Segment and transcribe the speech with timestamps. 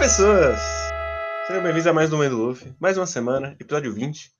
[0.00, 0.58] pessoas!
[1.46, 2.74] Sejam bem-vindos a mais um Momento Luffy.
[2.80, 4.32] Mais uma semana, episódio 20.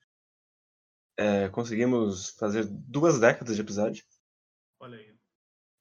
[1.19, 4.03] É, conseguimos fazer duas décadas de episódio.
[4.81, 5.15] Olha aí.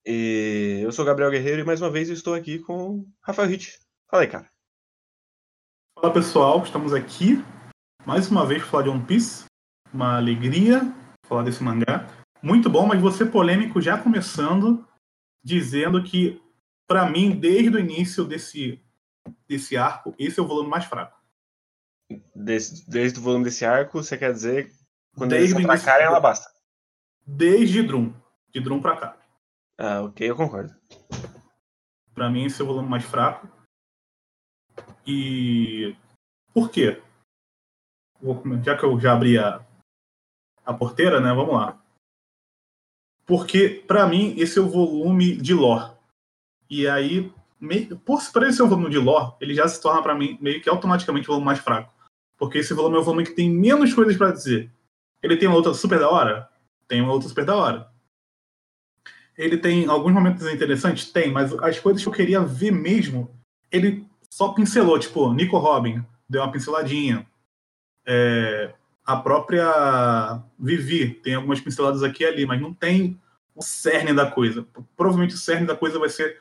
[0.04, 3.08] E eu sou o Gabriel Guerreiro e mais uma vez eu estou aqui com o
[3.22, 3.80] Rafael Hit.
[4.10, 4.50] Fala aí, cara.
[5.94, 7.42] Fala pessoal, estamos aqui
[8.04, 9.46] mais uma vez para falar de One Piece.
[9.94, 10.82] Uma alegria
[11.24, 12.06] falar desse mangá.
[12.42, 14.86] Muito bom, mas você polêmico já começando
[15.42, 16.38] dizendo que,
[16.86, 18.78] para mim, desde o início desse,
[19.50, 21.18] desse arco, esse é o volume mais fraco.
[22.34, 24.72] Desde, desde o volume desse arco, você quer dizer
[25.16, 26.48] quando Desde eles atacarem, ela basta.
[27.26, 28.14] Desde Drum.
[28.50, 29.16] De Drum pra cá.
[29.76, 30.74] Ah, ok, eu concordo.
[32.14, 33.48] Para mim, esse é o volume mais fraco.
[35.06, 35.96] E
[36.54, 37.02] por quê?
[38.20, 39.64] Vou já que eu já abri a,
[40.64, 41.32] a porteira, né?
[41.32, 41.82] Vamos lá.
[43.26, 45.92] Porque, para mim, esse é o volume de lore.
[46.68, 47.32] E aí,
[48.04, 50.60] por, por ele ser um volume de lore, ele já se torna, para mim, meio
[50.60, 51.92] que automaticamente o volume mais fraco.
[52.38, 54.72] Porque esse volume é o volume que tem menos coisas para dizer.
[55.22, 56.48] Ele tem uma luta super da hora?
[56.88, 57.90] Tem uma luta super da hora.
[59.36, 61.12] Ele tem alguns momentos interessantes?
[61.12, 63.30] Tem, mas as coisas que eu queria ver mesmo,
[63.70, 64.98] ele só pincelou.
[64.98, 67.26] Tipo, Nico Robin deu uma pinceladinha.
[68.06, 68.72] É,
[69.04, 73.20] a própria Vivi tem algumas pinceladas aqui e ali, mas não tem
[73.54, 74.66] o cerne da coisa.
[74.96, 76.40] Provavelmente o cerne da coisa vai ser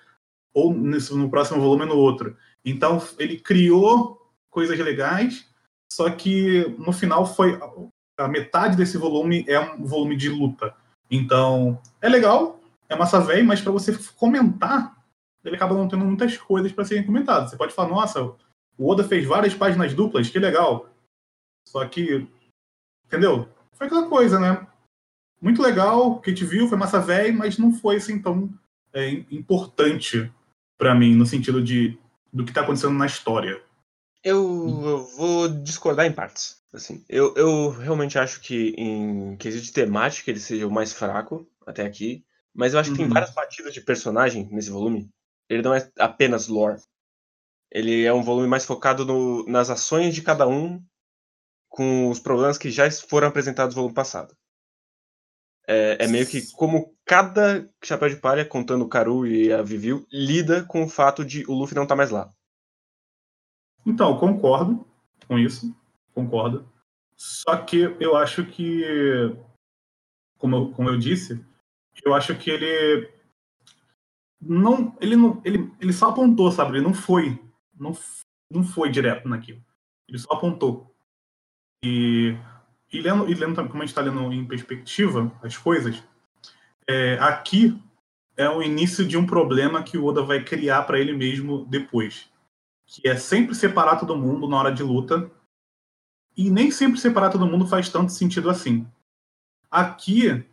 [0.53, 2.35] ou nesse, no próximo volume no outro.
[2.63, 4.19] Então, ele criou
[4.49, 5.47] coisas legais,
[5.91, 7.59] só que no final foi.
[8.17, 10.75] A metade desse volume é um volume de luta.
[11.09, 14.95] Então, é legal, é massa velho, mas para você comentar,
[15.43, 17.49] ele acaba não tendo muitas coisas para serem comentadas.
[17.49, 18.21] Você pode falar, nossa,
[18.77, 20.89] o Oda fez várias páginas duplas, que legal.
[21.67, 22.27] Só que,
[23.05, 23.47] entendeu?
[23.71, 24.67] Foi aquela coisa, né?
[25.41, 28.49] Muito legal, que gente viu, foi massa velho, mas não foi assim tão
[28.93, 30.31] é, importante
[30.79, 31.99] para mim, no sentido de
[32.33, 33.61] do que tá acontecendo na história.
[34.23, 36.57] Eu, eu vou discordar em partes.
[36.73, 41.47] Assim, eu, eu realmente acho que em quesito de temática ele seja o mais fraco
[41.65, 42.23] até aqui.
[42.53, 43.13] Mas eu acho que tem Uhum.
[43.13, 45.09] várias batidas de personagem nesse volume.
[45.49, 46.81] Ele não é apenas lore.
[47.71, 50.83] Ele é um volume mais focado no- nas ações de cada um
[51.69, 54.35] com os problemas que já foram apresentados no volume passado.
[55.67, 60.05] É, é meio que como cada chapéu de palha, contando o Karu e a Viviu,
[60.13, 62.31] lida com o fato de o Luffy não estar mais lá.
[63.83, 64.85] Então, concordo
[65.27, 65.75] com isso,
[66.13, 66.71] concordo.
[67.17, 68.85] Só que eu acho que,
[70.37, 71.43] como eu, como eu disse,
[72.05, 73.11] eu acho que ele
[74.39, 76.77] não, ele não, ele, ele só apontou, sabe?
[76.77, 77.43] Ele não foi,
[77.73, 77.97] não,
[78.51, 79.65] não foi direto naquilo.
[80.07, 80.95] Ele só apontou.
[81.83, 82.37] E,
[82.93, 86.03] e lendo, e lendo como a gente está lendo em perspectiva as coisas,
[86.89, 87.81] é, aqui
[88.35, 92.29] é o início de um problema que o Oda vai criar para ele mesmo depois
[92.89, 95.29] que é sempre separar todo mundo na hora de luta.
[96.35, 98.87] E nem sempre separar todo mundo faz tanto sentido assim.
[99.69, 100.43] Aqui,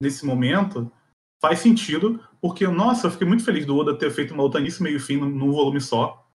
[0.00, 0.92] nesse momento,
[1.40, 4.82] faz sentido, porque, nossa, eu fiquei muito feliz do Oda ter feito uma luta início,
[4.82, 6.28] meio fim num- volume só,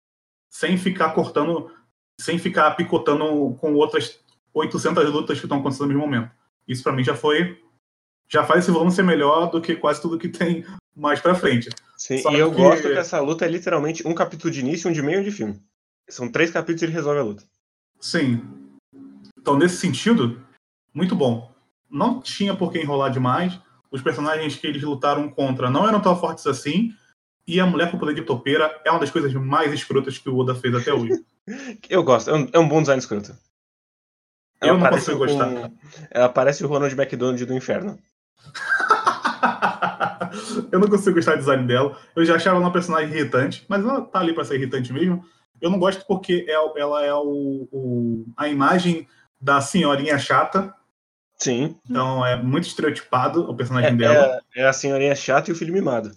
[0.50, 1.70] sem ficar cortando,
[2.18, 4.18] sem ficar picotando com outras
[4.54, 6.30] 800 lutas que estão acontecendo no mesmo momento.
[6.66, 7.62] Isso pra mim já foi.
[8.32, 10.64] Já faz esse volume ser melhor do que quase tudo que tem
[10.94, 11.68] mais pra frente.
[11.96, 14.88] Sim, Só e eu que- gosto que essa luta é literalmente um capítulo de início,
[14.88, 15.60] um de meio e um de filme.
[16.08, 17.42] São três capítulos e ele resolve a luta.
[18.00, 18.42] Sim.
[19.38, 20.40] Então, nesse sentido,
[20.94, 21.52] muito bom.
[21.90, 23.58] Não tinha por que enrolar demais.
[23.90, 26.92] Os personagens que eles lutaram contra não eram tão fortes assim.
[27.46, 30.36] E a mulher com poder de topeira é uma das coisas mais escrotas que o
[30.36, 31.24] Oda fez até hoje.
[31.90, 33.36] Eu gosto, é um, é um bom design escroto.
[34.62, 35.48] Eu não consigo gostar.
[35.48, 35.76] um-
[36.10, 37.98] Ela parece o Ronald McDonald do inferno.
[40.72, 41.96] eu não consigo gostar do design dela.
[42.14, 45.24] Eu já achava ela uma personagem irritante, mas ela tá ali pra ser irritante mesmo.
[45.60, 49.06] Eu não gosto porque é- ela é o- o- a imagem
[49.40, 50.74] da senhorinha chata.
[51.36, 51.78] Sim.
[51.88, 54.40] Então é muito estereotipado o É, personagem dela.
[54.54, 56.12] é- é a senhorinha chata e o filho mimado.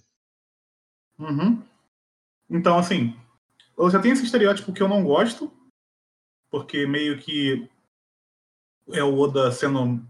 [1.19, 1.61] Uhum.
[2.49, 3.15] Então, assim,
[3.77, 5.51] eu já tenho esse estereótipo que eu não gosto,
[6.49, 7.69] porque meio que
[8.91, 10.01] é o Oda sendo,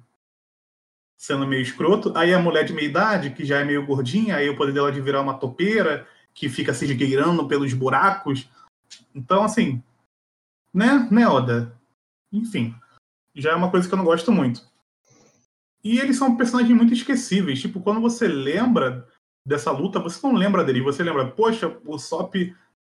[1.18, 2.12] sendo meio escroto.
[2.16, 4.92] Aí a mulher de meia idade, que já é meio gordinha, aí o poder dela
[4.92, 8.50] de virar uma topeira, que fica se esgueirando pelos buracos.
[9.14, 9.82] Então, assim,
[10.74, 11.78] né, né, Oda?
[12.32, 12.76] Enfim,
[13.36, 14.62] já é uma coisa que eu não gosto muito.
[15.84, 17.62] E eles são personagens muito esquecíveis.
[17.62, 19.08] Tipo, quando você lembra
[19.46, 20.82] dessa luta, você não lembra dele.
[20.82, 22.36] Você lembra, poxa, o Sop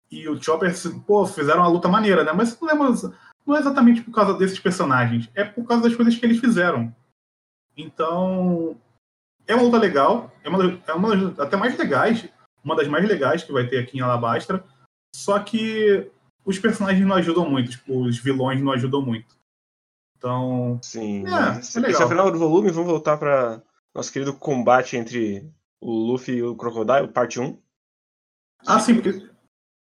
[0.09, 0.73] e o Chopper,
[1.05, 2.31] pô, fizeram uma luta maneira, né?
[2.33, 3.13] Mas você não lembra.
[3.45, 6.93] Não é exatamente por causa desses personagens, é por causa das coisas que eles fizeram.
[7.77, 8.75] Então,
[9.45, 12.27] é uma luta legal, é uma, é uma das até mais legais,
[12.63, 14.65] uma das mais legais que vai ter aqui em Alabastra.
[15.15, 16.11] Só que
[16.43, 19.37] os personagens não ajudam muito, tipo, os vilões não ajudam muito.
[20.17, 20.79] Então.
[20.81, 21.23] Sim.
[21.27, 21.93] É, esse, é legal.
[21.93, 22.71] esse é o final do volume.
[22.71, 23.61] Vamos voltar para
[23.93, 27.61] nosso querido combate entre o Luffy e o Crocodile, parte 1.
[28.65, 29.29] Ah, sim, porque.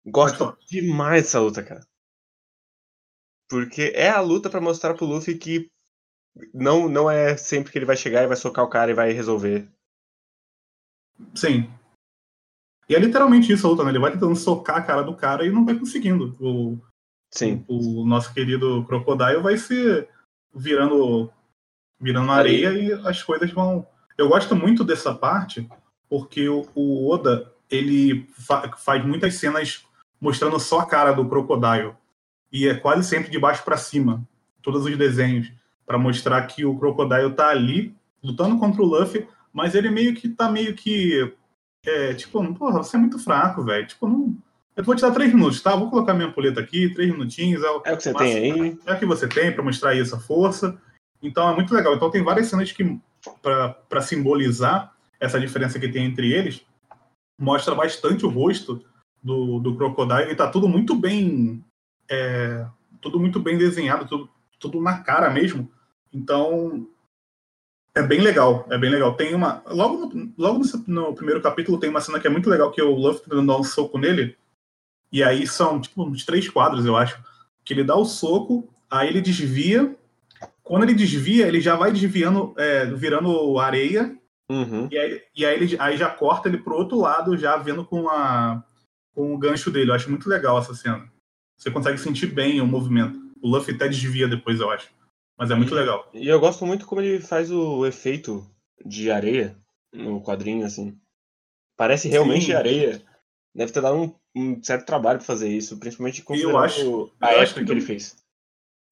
[0.05, 1.85] Gosto demais dessa luta, cara.
[3.49, 5.71] Porque é a luta pra mostrar pro Luffy que
[6.53, 9.13] não, não é sempre que ele vai chegar e vai socar o cara e vai
[9.13, 9.69] resolver.
[11.35, 11.71] Sim.
[12.89, 13.91] E é literalmente isso a luta, né?
[13.91, 16.37] Ele vai tentando socar a cara do cara e não vai conseguindo.
[16.41, 16.79] O,
[17.31, 17.65] Sim.
[17.67, 20.07] o nosso querido Crocodile vai se
[20.55, 21.31] virando
[21.99, 23.87] virando areia e as coisas vão.
[24.17, 25.69] Eu gosto muito dessa parte
[26.09, 29.85] porque o, o Oda ele fa- faz muitas cenas
[30.21, 31.95] mostrando só a cara do Crocodile
[32.53, 34.27] e é quase sempre de baixo para cima,
[34.63, 35.53] todos os desenhos
[35.87, 40.29] para mostrar que o Crocodile tá ali lutando contra o Luffy, mas ele meio que
[40.29, 41.33] tá meio que
[41.85, 43.87] é, tipo, porra, você é muito fraco, velho.
[43.87, 44.37] Tipo, não.
[44.75, 45.75] Eu vou te dar três minutos, tá?
[45.75, 47.63] Vou colocar minha ampulheta aqui, três minutinhos.
[47.63, 48.79] É o, É o que você máximo- tem aí.
[48.85, 50.77] é o que você tem para mostrar aí essa força.
[51.23, 51.95] Então é muito legal.
[51.95, 52.99] Então tem várias cenas que,
[53.41, 56.61] para simbolizar essa diferença que tem entre eles,
[57.41, 58.85] mostra bastante o rosto
[59.23, 61.65] do, do Crocodile e tá tudo muito bem.
[62.11, 62.67] é,
[63.01, 64.29] tudo muito bem desenhado, tudo,
[64.59, 65.71] tudo na cara mesmo.
[66.13, 66.89] Então
[67.97, 69.15] é bem legal, é bem legal.
[69.15, 69.63] Tem uma.
[69.67, 72.95] Logo no, logo no, primeiro capítulo tem uma cena que é muito legal, que o
[72.95, 74.37] Luffy tá dando um soco nele.
[75.11, 77.19] E aí são, tipo, uns três quadros, eu acho.
[77.65, 79.97] Que ele dá o soco, aí ele desvia.
[80.63, 84.15] Quando ele desvia, ele já vai desviando, é, virando areia.
[84.51, 84.89] Uhum.
[84.91, 88.11] E aí, e aí ele aí já corta ele pro outro lado, já vendo com,
[88.11, 88.63] a,
[89.15, 89.91] com o gancho dele.
[89.91, 91.11] Eu acho muito legal essa cena.
[91.57, 93.19] Você consegue sentir bem o movimento.
[93.41, 94.89] O Luffy até desvia depois, eu acho.
[95.39, 96.09] Mas é muito E- legal.
[96.15, 98.47] E eu gosto muito como ele faz o efeito
[98.85, 99.57] de areia
[99.93, 100.99] no quadrinho, assim.
[101.77, 102.53] Parece realmente Sim.
[102.53, 103.03] areia.
[103.55, 106.23] Deve ter dado um, um certo trabalho pra fazer isso, principalmente
[106.59, 108.17] acho- a época que que ele fez.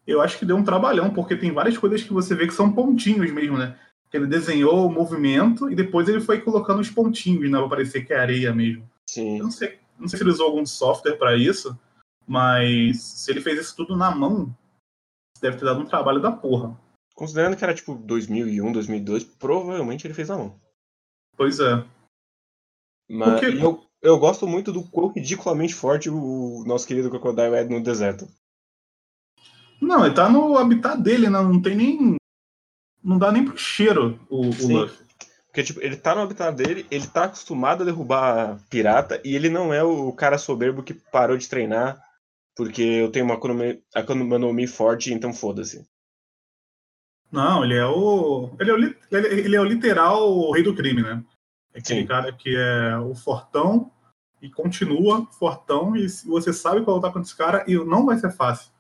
[0.07, 2.73] Eu acho que deu um trabalhão, porque tem várias coisas que você vê que são
[2.73, 3.79] pontinhos mesmo, né?
[4.13, 7.59] Ele desenhou o movimento e depois ele foi colocando os pontinhos, né?
[7.59, 8.89] Pra parecer que é areia mesmo.
[9.11, 9.39] Sim.
[9.39, 11.77] Eu não sei, não sei se ele usou algum software para isso,
[12.27, 14.55] mas se ele fez isso tudo na mão,
[15.45, 16.79] deve ter dado um trabalho da porra.
[17.15, 20.61] Considerando que era tipo 2001, 2002, provavelmente ele fez na mão.
[21.37, 21.85] Pois é.
[23.09, 27.65] Mas Porque- eu, eu gosto muito do quão ridiculamente forte o nosso querido Crocodile é
[27.65, 28.27] no deserto.
[29.81, 31.41] Não, ele tá no habitat dele, né?
[31.41, 32.17] Não tem nem.
[33.03, 34.81] Não dá nem pro cheiro o, o.
[34.81, 35.05] Luffy.
[35.47, 39.49] Porque, tipo, ele tá no habitat dele, ele tá acostumado a derrubar pirata, e ele
[39.49, 42.04] não é o cara soberbo que parou de treinar
[42.57, 43.39] porque eu tenho uma
[44.53, 45.87] Mi forte, então foda-se.
[47.31, 48.51] Não, ele é o.
[48.61, 51.25] Ele é o, li- ele, é o literal o rei do crime, né?
[51.73, 52.07] É aquele Sim.
[52.07, 53.91] cara que é o fortão
[54.41, 58.19] e continua fortão, e se- você sabe qual lutar contra esse cara e não vai
[58.19, 58.71] ser fácil.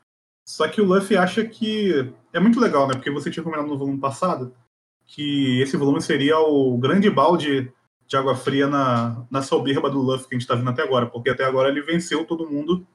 [0.46, 2.12] Só que o Luffy acha que.
[2.32, 2.94] É muito legal, né?
[2.94, 4.54] Porque você tinha combinado no volume passado
[5.06, 7.72] que esse volume seria o grande balde
[8.06, 11.06] de água fria na, na soberba do Luffy que a gente tá vendo até agora.
[11.06, 12.86] Porque até agora ele venceu todo mundo.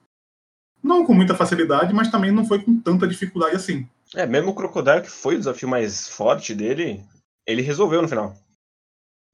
[0.82, 3.88] Não com muita facilidade, mas também não foi com tanta dificuldade assim.
[4.16, 7.04] É, mesmo o Crocodile, que foi o desafio mais forte dele,
[7.46, 8.34] ele resolveu no final.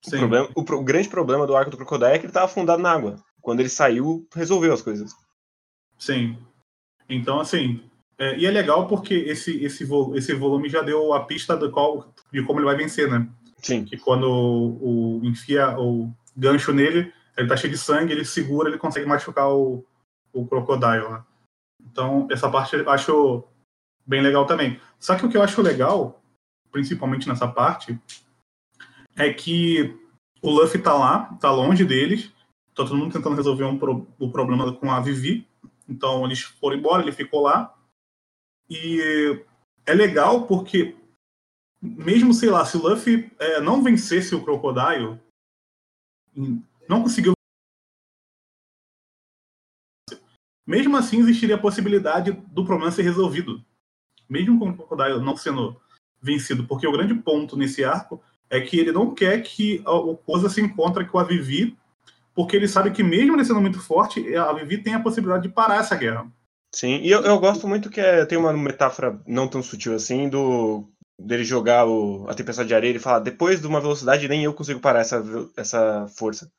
[0.07, 2.81] O, problema, o, o grande problema do arco do Crocodile é que ele tava afundado
[2.81, 3.15] na água.
[3.41, 5.11] Quando ele saiu, resolveu as coisas.
[5.97, 6.37] Sim.
[7.07, 7.81] Então, assim.
[8.17, 11.71] é, e é legal porque esse, esse, vo- esse volume já deu a pista do
[11.71, 13.27] qual, de como ele vai vencer, né?
[13.61, 13.85] Sim.
[13.85, 18.69] Que quando o, o enfia o gancho nele, ele tá cheio de sangue, ele segura,
[18.69, 19.85] ele consegue machucar o,
[20.33, 21.23] o Crocodile, né?
[21.95, 23.45] Então, essa parte eu acho
[24.05, 24.81] bem legal também.
[24.99, 26.21] Só que o que eu acho legal,
[26.69, 27.97] principalmente nessa parte,
[29.15, 29.97] é que
[30.41, 32.27] o Luffy tá lá, tá longe deles,
[32.73, 35.47] tá todo mundo tentando resolver um pro- o problema com a Vivi.
[35.87, 37.73] Então eles foram embora, ele ficou lá.
[38.69, 39.41] E
[39.85, 40.97] é legal porque,
[41.81, 45.17] mesmo, sei lá, se o Luffy é, não vencesse o Crocodile,
[46.89, 47.34] não conseguiu.
[50.65, 53.63] Mesmo assim, existiria a possibilidade do problema ser resolvido.
[54.27, 55.79] Mesmo com o Crocodile não sendo
[56.21, 56.65] vencido.
[56.65, 60.61] Porque o grande ponto nesse arco é que ele não quer que o Koza se
[60.61, 61.77] encontre com a Vivi,
[62.33, 65.53] porque ele sabe que mesmo ele sendo muito forte, a Vivi tem a possibilidade de
[65.53, 66.27] parar essa guerra.
[66.73, 70.27] Sim, e eu, eu gosto muito que é, tem uma metáfora não tão sutil assim
[70.27, 70.85] do
[71.17, 74.53] dele jogar o, a tempestade de areia e falar depois de uma velocidade nem eu
[74.53, 75.23] consigo parar essa,
[75.55, 76.51] essa força.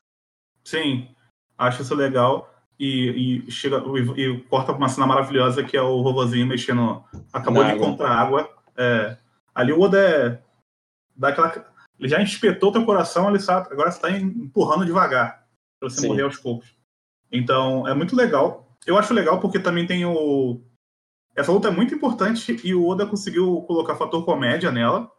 [0.63, 1.07] Sim,
[1.55, 2.51] acho isso legal.
[2.79, 3.83] E, e chega
[4.15, 7.03] e, e corta uma cena maravilhosa que é o robozinho mexendo.
[7.33, 7.87] Acabou Na de água.
[7.87, 8.49] encontrar água.
[8.77, 9.17] É,
[9.53, 10.39] ali o Oda é,
[11.15, 11.65] dá aquela.
[11.99, 15.47] Ele já espetou teu coração, ele sabe, agora você tá empurrando devagar.
[15.79, 16.07] Pra você Sim.
[16.09, 16.75] morrer aos poucos.
[17.31, 20.61] Então, é muito legal Eu acho legal porque também tem o.
[21.35, 25.11] Essa luta é muito importante e o Oda conseguiu colocar fator comédia nela.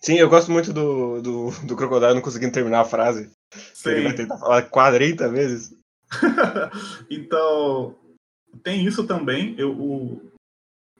[0.00, 3.30] Sim, eu gosto muito do, do, do Crocodile não conseguindo terminar a frase.
[3.72, 3.90] Sim.
[3.90, 5.74] Ele vai tentar falar 40 vezes.
[7.10, 7.96] então,
[8.62, 9.54] tem isso também.
[9.58, 10.30] Eu, o...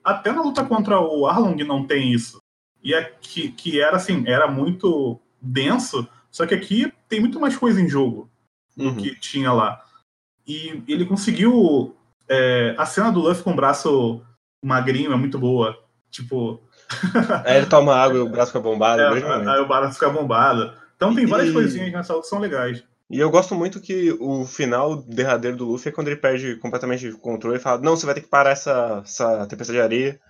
[0.03, 2.37] Até na luta contra o Arlong não tem isso.
[2.83, 7.81] E é que, era assim, era muito denso, só que aqui tem muito mais coisa
[7.81, 8.29] em jogo
[8.77, 8.97] do uhum.
[8.97, 9.83] que tinha lá.
[10.47, 11.95] E ele conseguiu.
[12.29, 14.21] É, a cena do Luffy com o braço
[14.63, 15.75] magrinho é muito boa.
[16.11, 16.61] Tipo.
[17.43, 19.01] Aí ele toma água e o braço fica bombado.
[19.01, 20.71] É, aí o braço fica bombado.
[20.95, 21.53] Então tem várias e...
[21.53, 22.83] coisinhas nessa luta que são legais.
[23.09, 27.07] E eu gosto muito que o final derradeiro do Luffy é quando ele perde completamente
[27.07, 30.21] o controle e fala: Não, você vai ter que parar essa, essa tempestade de areia.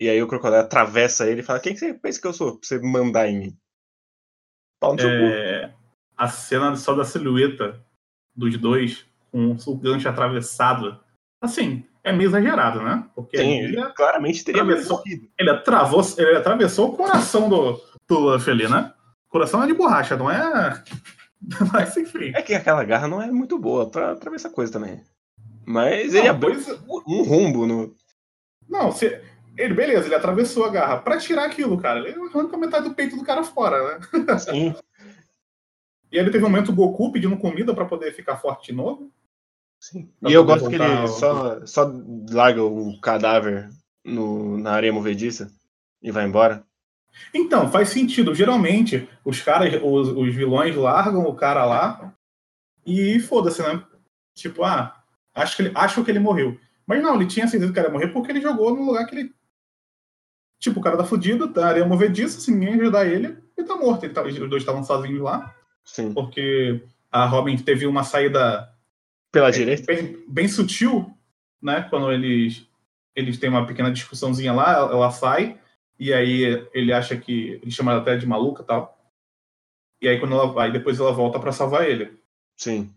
[0.00, 2.58] E aí o Crocodile atravessa ele e fala: Quem que você pensa que eu sou
[2.58, 3.56] pra você mandar em mim?
[4.80, 5.72] Pau no é...
[6.16, 7.80] A cena só da silhueta
[8.34, 11.00] dos dois com o gancho atravessado.
[11.40, 13.08] Assim, é meio exagerado, né?
[13.14, 15.02] Porque Sim, ele claramente teria atravessou,
[15.38, 18.92] ele, atravou, ele atravessou o coração do, do Luffy ali, né?
[19.28, 20.82] O coração é de borracha, não é.
[21.40, 22.36] Não é sem frio.
[22.36, 25.02] É que aquela garra não é muito boa pra atravessar coisa também.
[25.64, 27.06] Mas não, ele abriu pois...
[27.06, 27.94] um rombo no.
[28.68, 29.20] Não, se...
[29.56, 30.98] ele, beleza, ele atravessou a garra.
[30.98, 34.06] Pra tirar aquilo, cara, ele arranca metade do peito do cara fora, né?
[34.38, 34.74] Sim.
[36.10, 39.10] e ele teve um momento Goku pedindo comida para poder ficar forte de novo.
[39.80, 40.10] Sim.
[40.26, 41.92] E eu gosto que ele só, só
[42.30, 43.70] larga o cadáver
[44.04, 45.52] no, na areia movediça
[46.02, 46.64] e vai embora.
[47.32, 48.34] Então, faz sentido.
[48.34, 52.14] Geralmente, os caras, os, os vilões largam o cara lá
[52.86, 53.82] e foda-se, né?
[54.34, 55.02] Tipo, ah,
[55.34, 56.58] acho que, ele, acho que ele morreu.
[56.86, 59.14] Mas não, ele tinha certeza que ele ia morrer porque ele jogou no lugar que
[59.14, 59.34] ele.
[60.58, 64.04] Tipo, o cara tá fudido, tá areia movediça, se ninguém ajudar ele, ele tá morto.
[64.04, 65.54] Ele tá, os dois estavam sozinhos lá.
[65.84, 66.12] Sim.
[66.12, 68.68] Porque a Robin teve uma saída
[69.30, 69.84] pela bem, direita?
[69.86, 71.12] Bem, bem, sutil,
[71.62, 71.82] né?
[71.88, 72.66] Quando eles,
[73.14, 75.58] eles têm uma pequena discussãozinha lá, ela sai,
[75.98, 77.60] e aí ele acha que.
[77.62, 78.98] Ele chama ela até de maluca e tal.
[80.00, 82.16] E aí quando ela vai, depois ela volta para salvar ele.
[82.56, 82.92] Sim.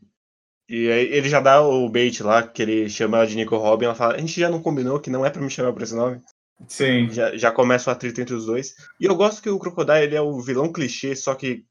[0.70, 3.86] E aí ele já dá o bait lá, que ele chama ela de Nico Robin,
[3.86, 5.96] ela fala, a gente já não combinou que não é para me chamar por esse
[5.96, 6.22] nome.
[6.68, 7.10] Sim.
[7.10, 8.76] Já, já começa o atrito entre os dois.
[9.00, 11.66] E eu gosto que o Crocodile ele é o vilão clichê, só que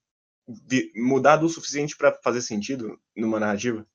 [0.97, 3.87] mudado o suficiente para fazer sentido numa narrativa.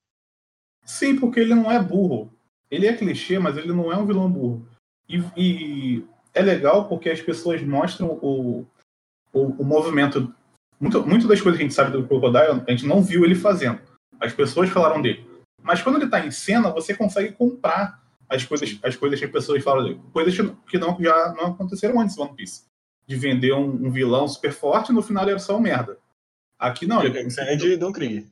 [0.84, 2.32] Sim, porque ele não é burro.
[2.72, 4.68] Ele é clichê, mas ele não é um vilão burro.
[5.08, 8.68] E, e é legal porque as pessoas mostram o,
[9.34, 10.34] o, o, movimento.
[10.80, 13.34] Muito, muito das coisas que a gente sabe do Crocodile, a gente não viu ele
[13.34, 13.80] fazendo.
[14.20, 15.26] As pessoas falaram dele.
[15.64, 19.32] Mas quando ele está em cena, você consegue comprar as coisas, as coisas que as
[19.32, 20.02] pessoas falam dele.
[20.12, 20.36] Coisas
[20.70, 22.66] que não, já não aconteceram antes do One Piece.
[23.08, 25.98] De vender um, um vilão super forte e no final ele era só um merda.
[26.60, 27.02] Aqui não.
[27.02, 28.28] Ele, grande Don Krieg.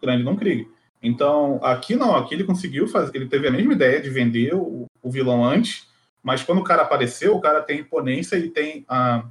[0.00, 0.68] Grande Don Krieg.
[1.02, 4.86] Então, aqui não, aqui ele conseguiu fazer, ele teve a mesma ideia de vender o,
[5.02, 5.88] o vilão antes,
[6.22, 9.24] mas quando o cara apareceu, o cara tem imponência e tem ah,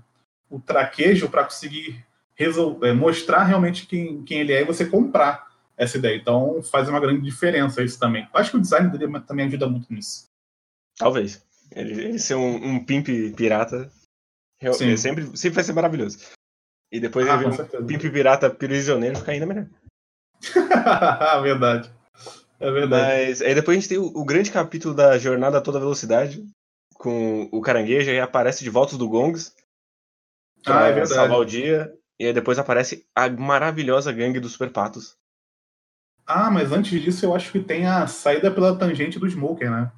[0.50, 2.06] o traquejo para conseguir
[2.36, 6.18] resolver, é, mostrar realmente quem, quem ele é e você comprar essa ideia.
[6.18, 8.28] Então, faz uma grande diferença isso também.
[8.34, 10.26] Acho que o design dele também ajuda muito nisso.
[10.98, 11.44] Talvez.
[11.74, 13.90] Ele, ele ser um, um pimp pirata
[14.74, 16.20] sempre, sempre vai ser maravilhoso.
[16.92, 19.68] E depois ah, ele um pimp pirata prisioneiro fica ainda melhor.
[21.42, 21.92] verdade.
[22.60, 23.28] É verdade.
[23.28, 26.46] Mas aí depois a gente tem o, o, grande capítulo da jornada a toda velocidade,
[27.01, 29.53] com o caranguejo, aí aparece de volta do Gongs.
[30.65, 31.13] Ah, é verdade.
[31.13, 31.91] Salvar o dia.
[32.20, 35.17] E aí depois aparece a maravilhosa gangue dos Super Patos.
[36.25, 39.91] Ah, mas antes disso eu acho que tem a saída pela tangente do Smoker, né?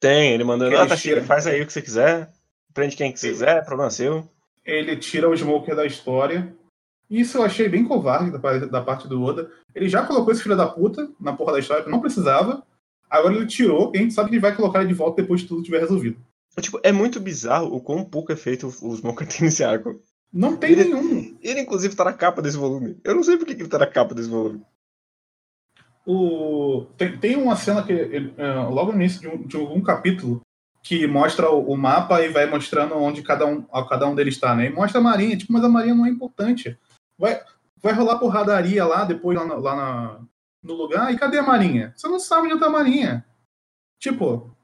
[0.00, 1.22] Tem, ele mandando, ah, tá tira...
[1.24, 2.30] faz aí o que você quiser,
[2.72, 4.30] prende quem que quiser, problema seu.
[4.64, 6.54] Ele tira o Smoker da história
[7.08, 8.36] isso eu achei bem covarde
[8.68, 9.50] da, parte do Oda.
[9.74, 12.64] Ele já colocou esse filho da puta na porra da história que não precisava.
[13.08, 15.40] Agora ele tirou e a gente sabe que ele vai colocar ele de volta depois
[15.40, 16.18] de tudo tiver resolvido.
[16.60, 20.00] Tipo, é muito bizarro o quão pouco efeito o Smoker tem nesse arco.
[20.32, 21.38] Não tem ele, nenhum.
[21.42, 22.98] Ele, inclusive, tá na capa desse volume.
[23.04, 24.62] Eu não sei por que ele tá na capa desse volume.
[26.06, 26.86] O...
[26.96, 30.40] Tem, tem uma cena que, ele, uh, logo no início de, um, de algum capítulo,
[30.82, 34.54] que mostra o, o, mapa e vai mostrando onde cada um, cada um deles está,
[34.54, 34.66] né?
[34.66, 36.78] E mostra a marinha, tipo, mas a marinha não é importante.
[37.18, 37.42] Vai,
[37.82, 40.20] vai rolar porradaria lá depois, lá, na, lá na,
[40.62, 41.92] no lugar, e cadê a Marinha?
[41.96, 43.24] Você não sabe onde tá a Marinha.
[43.98, 44.54] Tipo,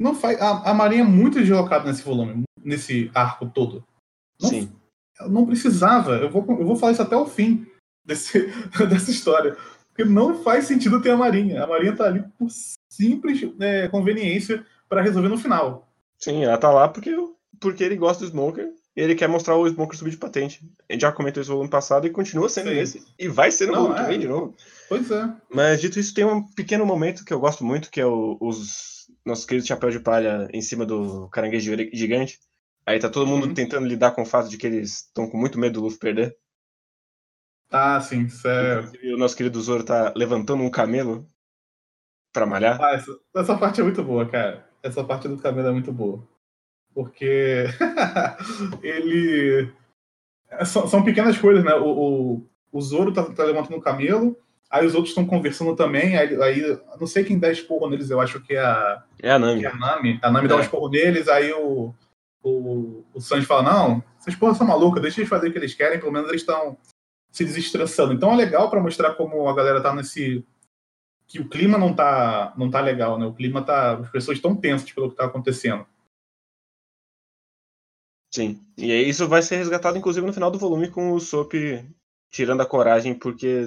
[0.00, 0.40] não faz.
[0.40, 3.84] A, a Marinha é muito deslocada nesse volume, nesse arco todo.
[4.40, 4.72] Não, Sim.
[5.28, 6.12] Não precisava.
[6.16, 7.66] Eu vou, eu vou falar isso até o fim
[8.04, 8.46] desse,
[8.88, 9.56] dessa história.
[9.88, 11.62] Porque não faz sentido ter a Marinha.
[11.62, 12.48] A Marinha tá ali por
[12.90, 15.86] simples é, conveniência para resolver no final.
[16.18, 17.14] Sim, ela tá lá porque,
[17.60, 20.60] porque ele gosta do Smoker e ele quer mostrar o Smoker subir de patente.
[20.88, 22.78] A gente já comentou isso no volume passado e continua sendo Sim.
[22.78, 23.04] esse.
[23.18, 24.06] E vai ser no volume que é.
[24.06, 24.54] vem de novo.
[24.88, 25.30] Pois é.
[25.52, 28.99] Mas dito isso, tem um pequeno momento que eu gosto muito, que é o, os
[29.24, 32.38] nossos queridos chapéu de palha em cima do caranguejo gigante.
[32.86, 33.54] Aí tá todo mundo Uhum.
[33.54, 36.36] tentando lidar com o fato de que eles estão com muito medo do Luffy perder.
[37.70, 39.06] Ah, sim, é.
[39.06, 41.24] E o nosso querido Zoro tá levantando um camelo
[42.32, 42.80] pra malhar.
[42.82, 44.68] Ah, essa, essa parte é muito boa, cara.
[44.82, 46.26] Essa parte do camelo é muito boa.
[46.92, 47.64] Porque
[48.82, 49.72] ele.
[50.50, 51.74] é, São, são pequenas coisas, né?
[51.74, 51.86] O,
[52.38, 54.36] o, o Zoro tá, tá levantando o camelo,
[54.70, 58.20] aí os outros estão conversando também, aí, aí não sei quem dá esporro neles, eu
[58.20, 59.64] acho que é a, É a Nami.
[59.64, 60.18] é a Nami.
[60.22, 60.62] A Nami dá um É.
[60.62, 61.92] esporro neles, aí o,
[62.42, 65.74] o, o Sanji fala, não, essas porras são malucas, deixa eles fazer o que eles
[65.74, 66.78] querem, pelo menos eles estão
[67.32, 68.12] se desestressando.
[68.12, 70.44] Então é legal pra mostrar como a galera tá nesse.
[71.28, 73.24] que o clima não tá, não tá legal, né?
[73.26, 73.94] O clima tá.
[73.98, 75.86] As pessoas estão tensas pelo que tá acontecendo.
[78.32, 78.60] Sim.
[78.76, 81.52] E aí isso vai ser resgatado, inclusive, no final do volume, com o Sop
[82.30, 83.66] tirando a coragem porque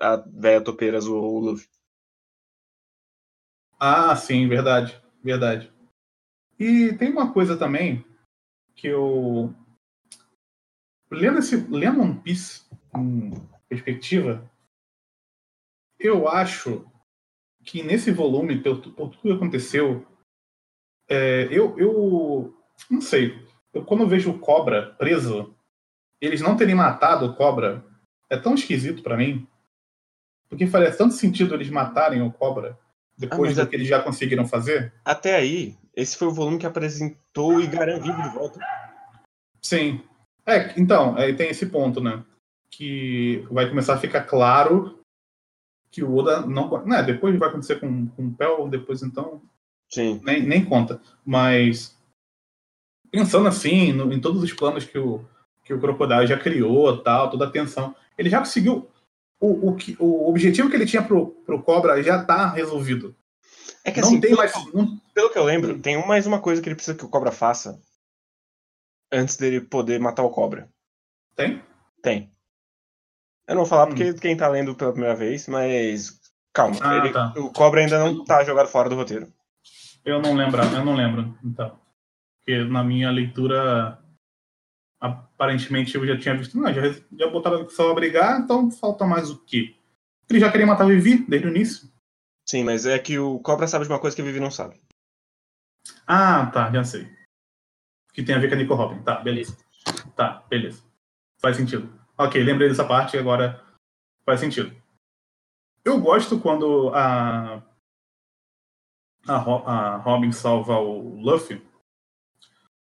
[0.00, 1.68] a velha topeira zoou o Luffy.
[3.78, 5.00] Ah, sim, verdade.
[5.22, 5.72] Verdade.
[6.58, 8.04] E tem uma coisa também
[8.74, 9.54] que eu.
[11.10, 12.62] Lendo, esse, lendo One Piece
[12.96, 13.30] em
[13.68, 14.50] perspectiva,
[15.98, 16.84] eu acho
[17.64, 20.06] que nesse volume, por, por tudo que aconteceu,
[21.08, 22.56] é, eu, eu.
[22.90, 23.46] Não sei.
[23.72, 25.54] Eu, quando eu vejo o Cobra preso,
[26.20, 27.84] eles não terem matado o Cobra,
[28.30, 29.46] é tão esquisito pra mim.
[30.48, 32.78] Porque faria tanto sentido eles matarem o Cobra
[33.16, 34.92] depois mas do que eles já conseguiram fazer.
[35.04, 38.58] Até aí, esse foi o volume que apresentou o Igaran vivo de volta.
[39.62, 40.00] Sim.
[40.46, 42.22] É, então, aí tem esse ponto, né?
[42.70, 44.98] Que vai começar a ficar claro
[45.90, 46.84] que o Oda não.
[46.84, 49.40] Né, depois vai acontecer com, com o Pel, depois então.
[49.88, 50.20] Sim.
[50.24, 51.00] Nem, nem conta.
[51.24, 51.96] Mas.
[53.10, 55.24] Pensando assim, no- em todos os planos que o,
[55.64, 58.90] que o Crocodile já criou, tal, toda a tensão, ele já conseguiu.
[59.44, 63.14] O, o, que, o objetivo que ele tinha pro, pro Cobra já tá resolvido.
[63.84, 64.52] É que não assim, tem pelo, mais.
[65.12, 67.78] pelo que eu lembro, tem mais uma coisa que ele precisa que o Cobra faça
[69.12, 70.68] antes dele poder matar o Cobra.
[71.36, 71.62] tem?
[72.02, 72.30] Tem.
[73.46, 73.88] Eu não vou falar Hum.
[73.88, 76.18] porque quem tá lendo pela primeira vez, mas
[76.52, 76.76] calma.
[76.80, 77.34] Ah, ele- tá.
[77.36, 79.30] O Cobra ainda não tá jogado fora do roteiro.
[80.04, 81.78] Eu não lembro, eu não lembro, então.
[82.38, 83.98] Porque na minha leitura,
[85.04, 89.04] aparentemente eu já tinha visto, não, já, já botaram o pessoal a brigar, então falta
[89.04, 89.76] mais o quê?
[90.30, 91.92] Ele já queria matar o Vivi desde o início?
[92.48, 94.80] Sim, mas é que o Cobra sabe de uma coisa que o Vivi não sabe.
[96.06, 97.08] Ah, tá, já sei.
[98.12, 99.02] Que tem a ver com a Nico Robin.
[99.02, 99.56] Tá, beleza.
[100.16, 100.82] Tá, beleza.
[101.38, 101.92] Faz sentido.
[102.16, 103.62] Ok, lembrei dessa parte agora
[104.24, 104.74] faz sentido.
[105.84, 107.62] Eu gosto quando a
[109.26, 111.62] a, a Robin salva o Luffy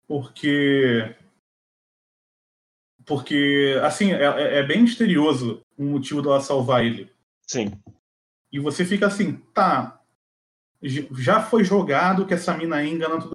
[0.06, 1.14] porque
[3.06, 7.10] porque assim é, é- é bem misterioso o motivo dela salvar ele
[7.46, 7.72] Sim.
[8.52, 9.98] e você fica assim, tá.
[11.18, 13.32] Já foi jogado que essa mina aí engana todo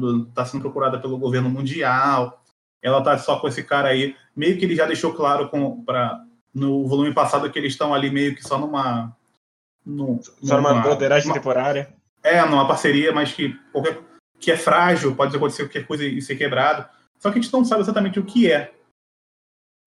[0.00, 2.42] mundo, tá sendo procurada pelo governo mundial.
[2.82, 4.14] Ela tá só com esse cara aí.
[4.36, 6.22] Meio que ele já deixou claro com, pra,
[6.54, 9.16] no volume passado que eles estão ali meio que só numa.
[9.84, 11.94] num- Só uma numa- broderagem temporária.
[12.22, 14.02] é, numa parceria, mas que, qualquer,
[14.38, 16.86] que é frágil, pode acontecer qualquer coisa e ser quebrado.
[17.18, 18.74] Só que a gente não sabe exatamente o que é.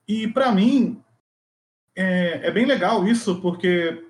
[0.08, 1.02] E pra mim,
[1.96, 4.04] é, é bem legal isso, porque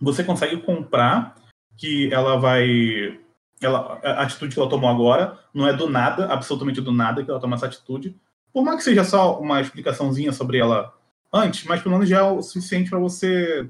[0.00, 1.36] você consegue comprar
[1.76, 3.20] que ela vai.
[3.60, 7.30] Ela, a atitude que ela tomou agora não é do nada, absolutamente do nada que
[7.30, 8.18] ela toma essa atitude.
[8.52, 10.92] Por mais que seja só uma explicaçãozinha sobre ela
[11.32, 13.68] antes, mas pelo menos já é o suficiente para você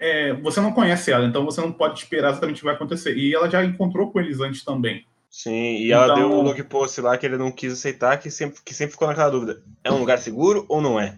[0.00, 3.16] é, você não conhece ela, então você não pode esperar exatamente o que vai acontecer.
[3.16, 5.06] E ela já encontrou com eles antes também.
[5.30, 8.30] Sim, e ela Então- deu o log post lá que ele não quis aceitar, que
[8.30, 9.62] sempre, que sempre ficou naquela dúvida.
[9.84, 11.16] É um lugar seguro ou não é?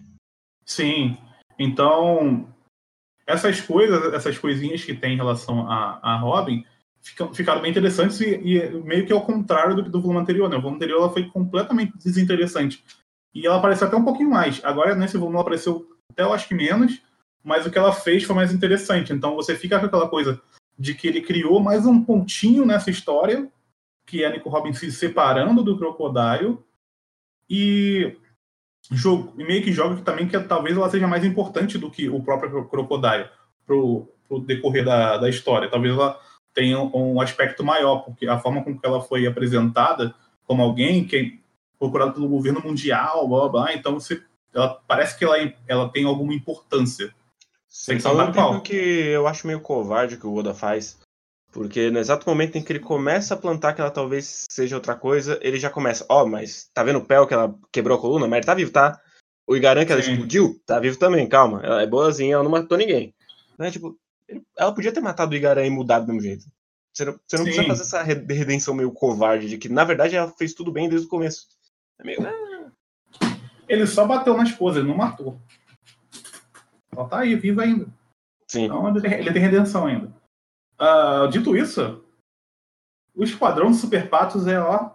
[0.65, 1.17] Sim.
[1.57, 2.47] Então,
[3.25, 6.63] essas coisas, essas coisinhas que tem em relação a, a Robin
[7.01, 10.57] ficam, ficaram bem interessantes e, e meio que ao contrário do, do volume anterior, né?
[10.57, 12.83] O volume anterior ela foi completamente desinteressante.
[13.33, 14.63] E ela apareceu até um pouquinho mais.
[14.63, 17.01] Agora, nesse volume, ela apareceu até eu acho que menos,
[17.43, 19.11] mas o que ela fez foi mais interessante.
[19.11, 20.39] Então, você fica com aquela coisa
[20.77, 23.49] de que ele criou mais um pontinho nessa história,
[24.05, 26.57] que é Nico Robin se separando do Crocodile,
[27.49, 28.17] e
[28.91, 32.21] jogo, meio que joga que também que talvez ela seja mais importante do que o
[32.21, 33.29] próprio Crocodile
[33.65, 35.69] pro, pro decorrer da, da história.
[35.69, 36.19] Talvez ela
[36.53, 40.13] tenha um aspecto maior, porque a forma com que ela foi apresentada
[40.45, 41.43] como alguém que é
[41.79, 44.21] procurado pelo governo mundial, blá blá, blá então você,
[44.53, 45.37] ela, parece que ela,
[45.67, 47.13] ela tem alguma importância.
[47.67, 48.61] Sim, mesmo tempo qual?
[48.61, 50.99] que eu acho meio covarde que o Oda faz.
[51.53, 54.95] Porque no exato momento em que ele começa a plantar que ela talvez seja outra
[54.95, 58.01] coisa, ele já começa, ó, oh, mas tá vendo o Pel que ela quebrou a
[58.01, 58.27] coluna?
[58.27, 58.99] Mas ele tá vivo, tá?
[59.45, 60.13] O Igaran que ela Sim.
[60.13, 61.61] explodiu, tá vivo também, calma.
[61.63, 63.13] Ela é boazinha, ela não matou ninguém.
[63.59, 63.69] Né?
[63.69, 63.95] Tipo,
[64.57, 66.45] ela podia ter matado o Igaran e mudado do mesmo jeito.
[66.91, 70.31] Você não, você não precisa fazer essa redenção meio covarde de que, na verdade, ela
[70.31, 71.47] fez tudo bem desde o começo.
[71.99, 72.19] É meio.
[72.25, 73.37] Ah.
[73.67, 75.39] Ele só bateu na esposa, ele não matou.
[76.91, 77.87] Ela tá aí, viva ainda.
[78.47, 78.65] Sim.
[78.65, 80.22] Então ele tem redenção ainda.
[80.83, 82.03] Uh, dito isso,
[83.15, 84.89] o esquadrão de super patos é ó.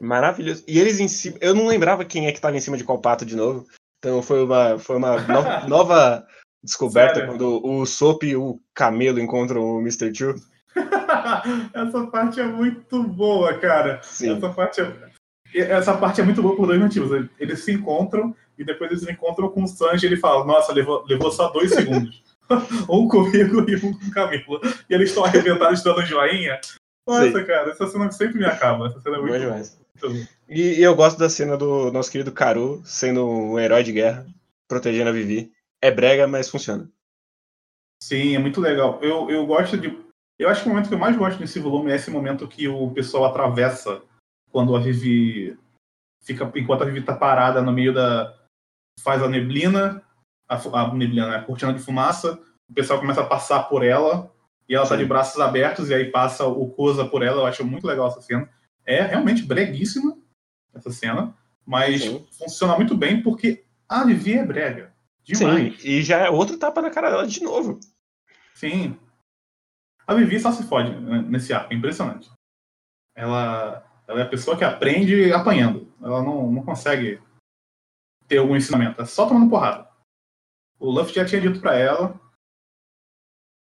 [0.00, 0.64] Maravilhoso.
[0.66, 1.36] E eles em cima.
[1.40, 3.66] Eu não lembrava quem é que tava em cima de qual pato de novo.
[3.98, 6.26] Então foi uma, foi uma nova, nova
[6.62, 7.30] descoberta Sério?
[7.30, 10.14] quando o Sop e o Camelo encontram o Mr.
[10.14, 10.34] Chu.
[11.74, 14.00] Essa parte é muito boa, cara.
[14.02, 14.36] Sim.
[14.36, 15.12] Essa parte é,
[15.54, 17.28] essa parte é muito boa por dois motivos.
[17.38, 20.72] Eles se encontram e depois eles se encontram com o Sanji e ele fala: Nossa,
[20.72, 22.22] levou, levou só dois segundos.
[22.88, 24.60] um comigo e um com o Camilo.
[24.88, 26.60] E eles estão arrebentados dando joinha.
[27.06, 27.44] Nossa, Sim.
[27.44, 28.86] cara, essa cena sempre me acaba.
[28.86, 30.22] Essa cena é muito boa.
[30.48, 34.26] E, e, eu gosto da cena do nosso querido Karu sendo um herói de guerra,
[34.68, 35.52] protegendo a Vivi.
[35.82, 36.88] É brega, mas funciona.
[38.02, 38.98] Sim, é muito legal.
[39.02, 39.96] Eu, eu gosto de.
[40.38, 42.66] Eu acho que o momento que eu mais gosto nesse volume é esse momento que
[42.68, 44.02] o pessoal atravessa
[44.50, 45.56] quando a Vivi
[46.22, 46.50] fica.
[46.56, 48.34] Enquanto a Vivi tá parada no meio da.
[49.00, 50.03] faz a neblina
[50.48, 51.36] a, a neblina, né?
[51.36, 54.32] a cortina de fumaça, o pessoal começa a passar por ela
[54.68, 54.90] e ela Sim.
[54.90, 57.42] tá de braços abertos e aí passa o Koza por ela.
[57.42, 58.48] Eu acho muito legal essa cena.
[58.86, 60.16] É realmente breguíssima
[60.74, 62.26] essa cena, mas Sim.
[62.38, 64.94] funciona muito bem porque a Vivi é brega.
[65.22, 65.80] Demais.
[65.80, 67.80] Sim, e já é outro tapa na cara dela de novo.
[68.54, 68.98] Sim.
[70.06, 72.30] A Vivi só se fode nesse arco, é impressionante.
[73.16, 75.92] Ela, ela é a pessoa que aprende apanhando.
[76.02, 77.20] Ela não, não consegue
[78.28, 79.00] ter algum ensinamento.
[79.00, 79.88] É só tomando porrada.
[80.78, 82.20] O Luffy já tinha dito para ela.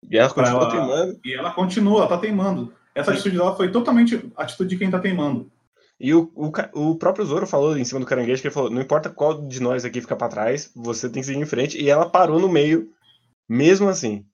[0.09, 1.21] E ela continua ela, teimando.
[1.25, 2.75] E ela continua, ela tá teimando.
[2.95, 3.19] Essa Sim.
[3.19, 5.51] atitude dela foi totalmente a atitude de quem tá teimando.
[5.99, 8.83] E o, o, o, próprio Zoro falou em cima do caranguejo que ele falou: não
[8.83, 11.81] importa qual de nós aqui fica para trás, você tem que seguir em frente.
[11.81, 12.91] E ela parou no meio,
[13.49, 14.27] mesmo assim.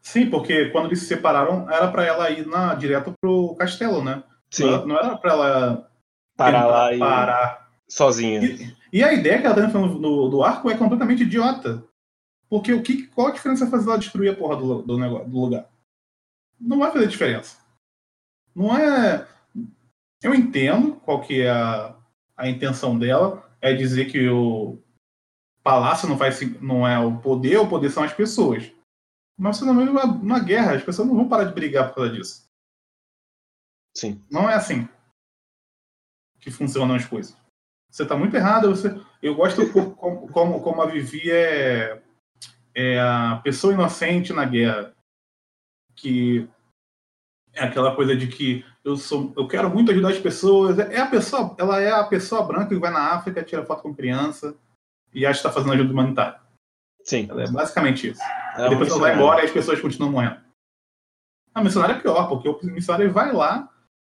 [0.00, 4.24] Sim, porque quando eles se separaram, era para ela ir na, direto pro castelo, né?
[4.50, 4.64] Sim.
[4.64, 5.90] Não, não era para ela
[6.36, 7.61] parar lá e parar
[7.92, 8.42] sozinha.
[8.42, 11.84] E, e, a ideia que ela tá falando do, do arco é completamente idiota.
[12.48, 15.38] Porque o que, qual a diferença fazer ela destruir a porra do, do, negócio, do
[15.38, 15.70] lugar?
[16.58, 17.58] Não vai fazer diferença.
[18.54, 19.28] Não é.
[20.22, 21.94] Eu entendo qual que é a,
[22.36, 23.50] a intenção dela.
[23.60, 24.78] É dizer que o
[25.62, 28.72] palácio não, faz, não é o poder, o poder são as pessoas.
[29.38, 31.96] Mas você não é uma, uma guerra, as pessoas não vão parar de brigar por
[31.96, 32.50] causa disso.
[33.96, 34.24] Sim.
[34.30, 34.88] Não é assim
[36.40, 37.40] que funcionam as coisas.
[37.92, 38.70] Você está muito errado.
[38.70, 38.98] Você...
[39.22, 42.02] Eu gosto como, como, como a Vivi é,
[42.74, 44.94] é a pessoa inocente na guerra.
[45.94, 46.48] Que
[47.52, 50.78] é aquela coisa de que eu sou, eu quero muito ajudar as pessoas.
[50.78, 53.94] É a pessoa, ela é a pessoa branca que vai na África, tira foto com
[53.94, 54.56] criança
[55.12, 56.40] e acha que está fazendo ajuda humanitária.
[57.04, 57.26] Sim.
[57.28, 58.22] Ela é basicamente isso.
[58.56, 60.40] É depois ela vai embora e as pessoas continuam morrendo.
[61.54, 63.68] A missionária é pior, porque o missionário vai lá,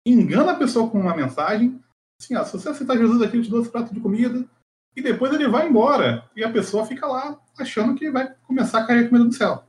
[0.05, 1.81] engana a pessoa com uma mensagem,
[2.19, 4.45] assim, ó, se você aceitar Jesus aqui, eu te dou esse prato de comida.
[4.95, 6.29] E depois ele vai embora.
[6.35, 9.63] E a pessoa fica lá achando que vai começar a cair a comida do céu.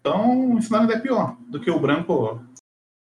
[0.00, 2.42] Então, o cenário é pior do que o branco.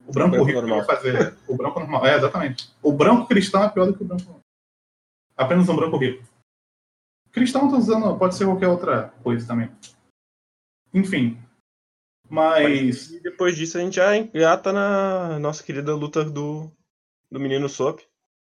[0.06, 0.86] O branco o rico normal.
[0.86, 1.36] fazer.
[1.47, 2.06] O branco normal.
[2.06, 2.71] É, exatamente.
[2.82, 4.39] O branco cristão é pior do que o branco.
[5.36, 6.23] Apenas um branco rico.
[7.32, 9.71] Cristão tô usando, pode ser qualquer outra coisa também.
[10.93, 11.41] Enfim.
[12.30, 13.12] Mas.
[13.12, 16.71] E depois disso a gente já engata na nossa querida luta do,
[17.32, 17.99] do menino Sop.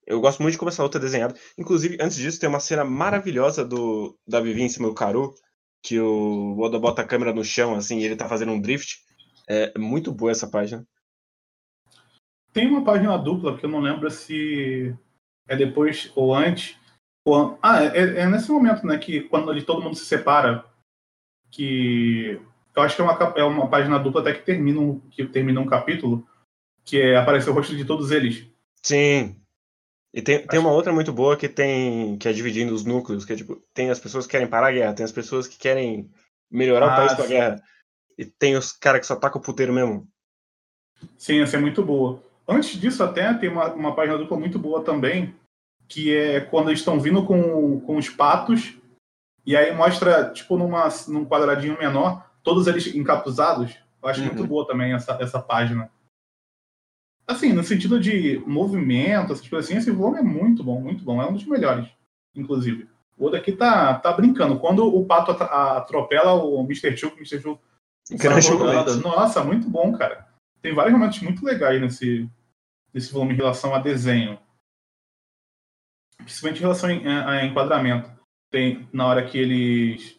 [0.07, 1.35] Eu gosto muito de como essa luta é desenhada.
[1.57, 5.35] Inclusive, antes disso, tem uma cena maravilhosa do da Vivi em cima do Karu,
[5.83, 8.99] que o Oda bota a câmera no chão, assim, e ele tá fazendo um drift.
[9.49, 10.87] É muito boa essa página.
[12.53, 14.95] Tem uma página dupla que eu não lembro se
[15.47, 16.77] é depois ou antes.
[17.25, 17.59] Ou...
[17.61, 20.65] Ah, é, é, nesse momento, né, que quando ele, todo mundo se separa,
[21.51, 22.39] que
[22.75, 25.59] eu acho que é uma, é uma página dupla até que termina um, que termina
[25.59, 26.25] um capítulo,
[26.85, 28.47] que é, aparece o rosto de todos eles.
[28.81, 29.35] Sim,
[30.17, 33.33] e tem, tem uma outra muito boa que tem que é dividindo os núcleos, que
[33.33, 36.09] é tipo, tem as pessoas que querem parar a guerra, tem as pessoas que querem
[36.49, 37.61] melhorar ah, o país com a guerra.
[38.17, 40.07] E tem os caras que só tacam o puteiro mesmo.
[41.19, 42.19] Sim, essa é muito boa.
[42.47, 45.35] Antes disso, até tem uma, uma página dupla muito boa também,
[45.87, 48.75] que é quando eles estão vindo com, com os patos,
[49.45, 53.77] e aí mostra, tipo, numa, num quadradinho menor, todos eles encapuzados.
[54.01, 54.27] Eu acho uhum.
[54.29, 55.91] muito boa também essa, essa página.
[57.27, 61.21] Assim, no sentido de movimento, essas coisas assim, esse volume é muito bom, muito bom.
[61.21, 61.85] É um dos melhores,
[62.33, 62.89] inclusive.
[63.17, 64.59] O outro aqui tá, tá brincando.
[64.59, 66.95] Quando o Pato atropela o Mr.
[66.95, 67.41] Chu, o Mr.
[67.41, 67.59] Chu
[69.01, 70.25] Nossa, muito bom, cara.
[70.61, 72.29] tem vários momentos muito legais nesse,
[72.93, 74.39] nesse volume em relação a desenho.
[76.17, 78.09] Principalmente em relação a, a enquadramento.
[78.49, 80.17] Tem na hora que eles.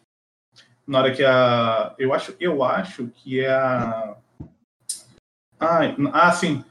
[0.85, 1.95] Na hora que a.
[1.97, 4.15] Eu acho, eu acho que é a.
[5.59, 5.79] Ah,
[6.13, 6.63] ah sim.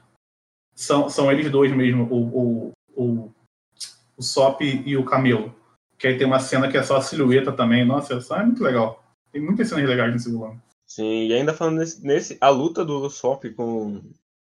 [0.79, 3.31] São, são eles dois mesmo, o, o, o,
[4.15, 5.53] o Sop e o Camelo.
[5.97, 7.85] Que aí tem uma cena que é só a silhueta também.
[7.85, 9.03] Nossa, essa é muito legal.
[9.29, 10.57] Tem muitas cenas legais nesse volume.
[10.87, 14.01] Sim, e ainda falando nesse, nesse a luta do Sop com,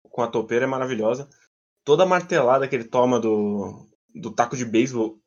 [0.03, 1.31] com a topeira é maravilhosa.
[1.83, 5.19] Toda a martelada que ele toma do, do taco de beisebol,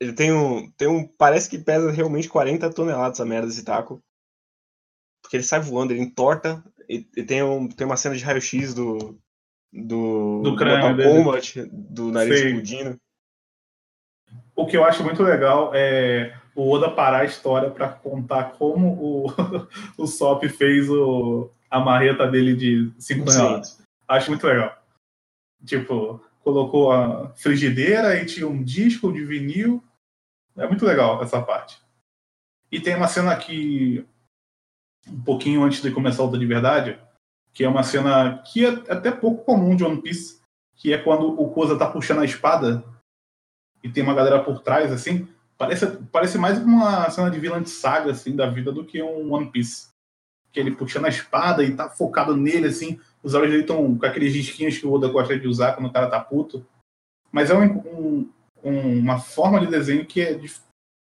[0.00, 1.06] ele tem um, tem um.
[1.06, 4.02] Parece que pesa realmente 40 toneladas essa merda desse taco.
[5.20, 8.72] Porque ele sai voando, ele entorta, e, e tem, um, tem uma cena de raio-x
[8.72, 9.20] do.
[9.72, 12.46] Do, do, crânio do do nariz Sim.
[12.48, 12.96] explodindo.
[14.54, 18.92] O que eu acho muito legal é o Oda parar a história para contar como
[18.92, 19.26] o,
[19.96, 23.82] o Sop fez o, a marreta dele de 5 toneladas.
[24.06, 24.76] Acho muito legal.
[25.64, 29.82] Tipo, colocou a frigideira e tinha um disco de vinil.
[30.56, 31.80] É muito legal essa parte.
[32.70, 34.04] E tem uma cena aqui,
[35.08, 36.98] um pouquinho antes de começar a luta de verdade,
[37.52, 40.40] que é uma cena que é até pouco comum de One Piece,
[40.74, 42.84] que é quando o Koza tá puxando a espada
[43.82, 45.28] e tem uma galera por trás, assim.
[45.58, 49.32] Parece, parece mais uma cena de vilã de saga, assim, da vida do que um
[49.32, 49.88] One Piece.
[50.50, 52.98] Que ele puxando a espada e tá focado nele, assim.
[53.22, 55.92] Os olhos dele estão com aqueles risquinhos que o Oda gosta de usar quando o
[55.92, 56.66] cara tá puto.
[57.30, 58.30] Mas é um,
[58.62, 60.52] um, uma forma de desenho que é de,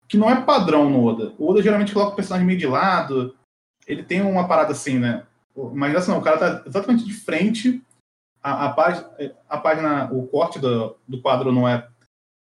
[0.07, 1.33] que não é padrão no Oda.
[1.37, 3.35] O Oda geralmente coloca o personagem meio de lado.
[3.87, 5.25] Ele tem uma parada assim, né?
[5.73, 7.81] Mas assim, não, o cara tá exatamente de frente.
[8.43, 9.09] A, a, página,
[9.49, 11.87] a página, o corte do, do quadro não é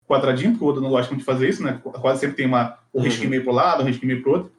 [0.07, 1.79] quadradinho, porque o Oda não gosta muito de fazer isso, né?
[1.83, 3.05] Quase sempre tem uma, um uhum.
[3.05, 4.51] risquinho meio pro lado, um risquinho meio pro outro.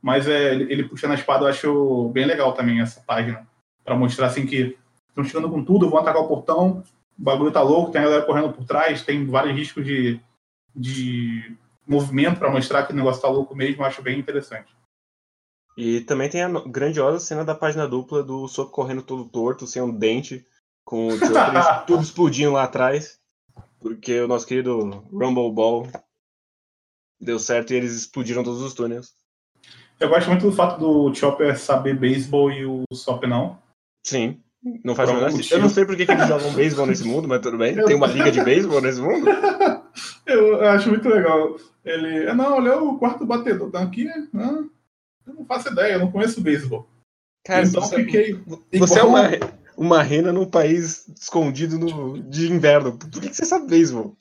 [0.00, 3.46] Mas é, ele, ele puxando a espada eu acho bem legal também essa página.
[3.84, 4.76] para mostrar assim que
[5.08, 6.82] estão chegando com tudo, vão atacar o portão,
[7.18, 10.18] o bagulho tá louco, tem a galera correndo por trás, tem vários riscos de,
[10.74, 14.74] de movimento para mostrar que o negócio tá louco mesmo, eu acho bem interessante.
[15.76, 19.80] E também tem a grandiosa cena da página dupla do Soco correndo todo torto, sem
[19.80, 20.46] um dente,
[20.84, 21.18] com o
[21.86, 23.22] tudo explodindo lá atrás
[23.82, 25.88] porque o nosso querido Rumble Ball
[27.20, 29.12] deu certo e eles explodiram todos os túneis.
[29.98, 33.58] Eu gosto muito do fato do Chopper saber beisebol e o Sop não.
[34.04, 34.40] Sim,
[34.84, 35.56] não faz menor sentido.
[35.56, 37.74] Eu não sei por que, que eles jogam beisebol nesse mundo, mas tudo bem.
[37.84, 39.26] Tem uma liga de beisebol nesse mundo?
[40.26, 41.56] eu acho muito legal.
[41.84, 43.70] Ele, é, não, olha o quarto batedor.
[43.70, 44.70] Tá aqui, não,
[45.26, 46.88] eu não faço ideia, eu não conheço beisebol.
[47.44, 48.40] Cara, então você, fiquei.
[48.78, 49.22] Você é uma
[49.76, 52.96] uma rena num país escondido no, de inverno.
[52.96, 54.16] Por que, que você sabe beisebol?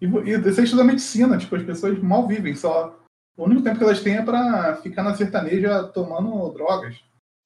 [0.00, 2.98] E, e você estuda medicina, tipo, as pessoas mal vivem, só.
[3.36, 6.96] O único tempo que elas têm é pra ficar na sertaneja tomando drogas.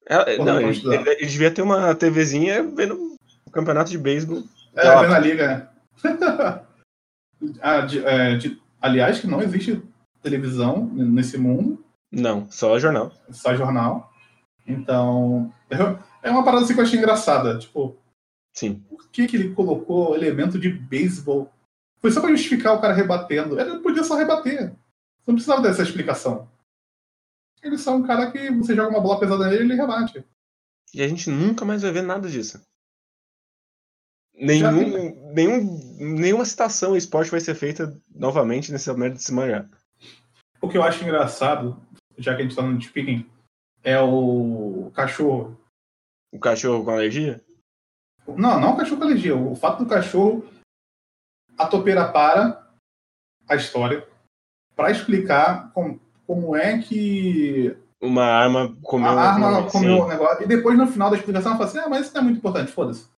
[0.09, 4.43] É, não, ele, ele, ele, devia ter uma TVzinha vendo o campeonato de beisebol.
[4.75, 6.63] É, vendo a liga, né?
[7.61, 9.83] ah, de, é, de, aliás, que não existe
[10.23, 11.85] televisão nesse mundo.
[12.11, 13.13] Não, só jornal.
[13.31, 14.13] Só jornal.
[14.67, 15.53] Então,
[16.23, 17.59] é uma parada assim que eu achei engraçada.
[17.59, 17.97] Tipo,
[18.53, 18.81] Sim.
[18.89, 21.51] por que, que ele colocou elemento de beisebol?
[22.01, 23.59] Foi só pra justificar o cara rebatendo.
[23.59, 24.75] Ele podia só rebater.
[25.27, 26.49] Não precisava dessa explicação.
[27.63, 30.25] Ele só é um cara que você joga uma bola pesada nele e ele rebate.
[30.95, 32.61] E a gente nunca mais vai ver nada disso.
[34.35, 39.69] Nenhum, nenhum, nenhuma citação ao esporte vai ser feita novamente nessa merda desse mangá.
[40.67, 41.81] O que eu acho engraçado,
[42.19, 43.25] já que a gente tá no speaking,
[43.85, 45.57] é o cachorro
[46.33, 47.41] o cachorro com alergia?
[48.27, 49.37] Não, não o cachorro com alergia.
[49.37, 50.45] O fato do cachorro.
[51.57, 52.69] A topeira para
[53.49, 54.07] a história
[54.75, 57.79] para explicar como, como é que.
[58.03, 59.09] Uma arma comeu.
[59.09, 60.43] A arma comeu o negócio.
[60.43, 62.39] E depois, no final da explicação, ela fala assim: ah, mas isso não é muito
[62.39, 63.09] importante, foda-se.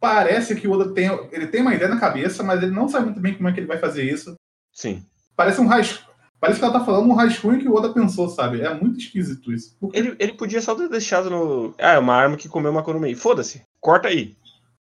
[0.00, 3.04] Parece que o Oda tem, ele tem uma ideia na cabeça, mas ele não sabe
[3.04, 4.34] muito bem como é que ele vai fazer isso.
[4.72, 5.06] Sim.
[5.36, 6.13] Parece um rascunho.
[6.44, 8.60] Parece que ela tá falando um rascunho que o Oda pensou, sabe?
[8.60, 9.74] É muito esquisito isso.
[9.94, 11.74] Ele, ele podia só ter deixado no.
[11.78, 13.14] Ah, é uma arma que comeu uma Kurumei.
[13.14, 13.62] Foda-se.
[13.80, 14.36] Corta aí.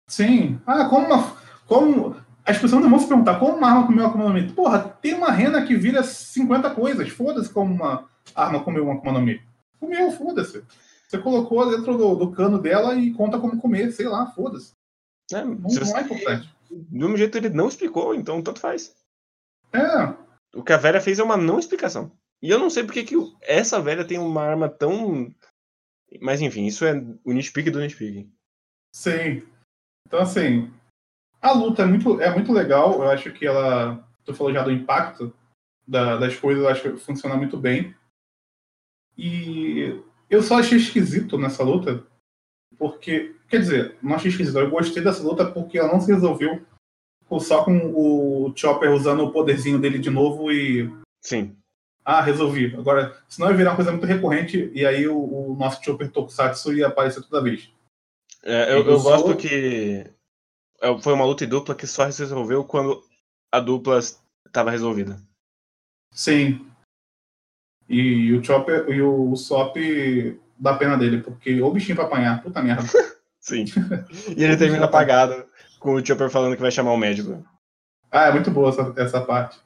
[0.08, 0.60] Sim.
[0.68, 1.38] Ah, como uma.
[1.66, 2.18] Como.
[2.46, 4.52] As pessoas não vão se perguntar como uma arma comeu uma Mi.
[4.52, 7.08] Porra, tem uma rena que vira 50 coisas.
[7.10, 8.06] Foda-se como uma
[8.36, 9.42] arma comeu uma Mi.
[9.80, 10.64] Comeu, foda-se.
[11.08, 14.74] Você colocou dentro do, do, cano dela e conta como comer, sei lá, foda-se.
[15.32, 16.54] É, não, não é importante.
[16.70, 18.94] Do mesmo jeito ele não explicou, então tanto faz.
[19.72, 20.14] É,
[20.54, 22.12] o que a velha fez é uma não explicação.
[22.42, 25.34] E eu não sei porque que essa velha tem uma arma tão.
[26.22, 28.30] Mas enfim, isso é o nitpick do nitpick.
[28.94, 29.44] Sim.
[30.08, 30.72] Então, assim,
[31.42, 32.94] a luta é muito, é muito legal.
[32.94, 34.08] Eu acho que ela.
[34.24, 35.34] Tu falou já do impacto
[35.88, 37.96] da, das coisas, eu acho que funciona muito bem.
[39.18, 42.06] E eu só achei esquisito nessa luta
[42.78, 44.60] Porque, quer dizer, não achei esquisito.
[44.60, 46.66] Eu gostei dessa luta porque ela não se resolveu
[47.40, 50.90] só com o Chopper usando o poderzinho dele de novo e.
[51.22, 51.56] Sim.
[52.04, 52.74] Ah, resolvi.
[52.76, 56.74] Agora, senão ia virar uma coisa muito recorrente e aí o, o nosso Chopper Tokusatsu
[56.74, 57.70] ia aparecer toda vez.
[58.44, 60.06] É, eu, eu gosto que
[60.82, 63.04] é, foi uma luta em dupla que só se resolveu quando
[63.52, 65.20] a dupla estava resolvida.
[66.14, 66.66] Sim.
[67.90, 69.76] E, o Chopper e o Sop
[70.58, 72.84] dá pena dele, porque o bichinho pra apanhar, puta merda.
[73.40, 73.66] Sim.
[74.36, 75.46] E ele termina apagado
[75.80, 77.46] com o Chopper falando que vai chamar o médico.
[78.12, 79.60] Ah, é muito boa essa, essa parte.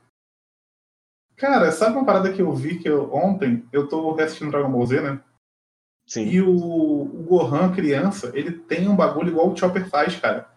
[1.36, 4.86] Cara, sabe uma parada que eu vi que eu, ontem eu tô assistindo Dragon Ball
[4.86, 5.20] Z, né?
[6.06, 6.26] Sim.
[6.26, 10.50] E o, o Gohan, criança, ele tem um bagulho igual o Chopper faz, cara.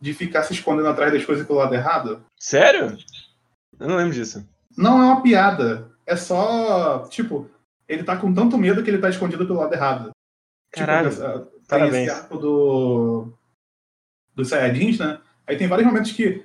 [0.00, 2.24] De ficar se escondendo atrás das coisas pelo lado errado.
[2.38, 2.96] Sério?
[3.78, 4.46] Eu não lembro disso.
[4.76, 5.90] Não é uma piada.
[6.06, 7.48] É só, tipo,
[7.86, 10.10] ele tá com tanto medo que ele tá escondido pelo lado errado.
[10.74, 11.10] Tipo, Caralho.
[11.10, 12.08] Tipo, tem Parabéns.
[12.08, 13.32] esse arco do.
[14.34, 15.20] Dos Saiyajins, né?
[15.46, 16.44] Aí tem vários momentos que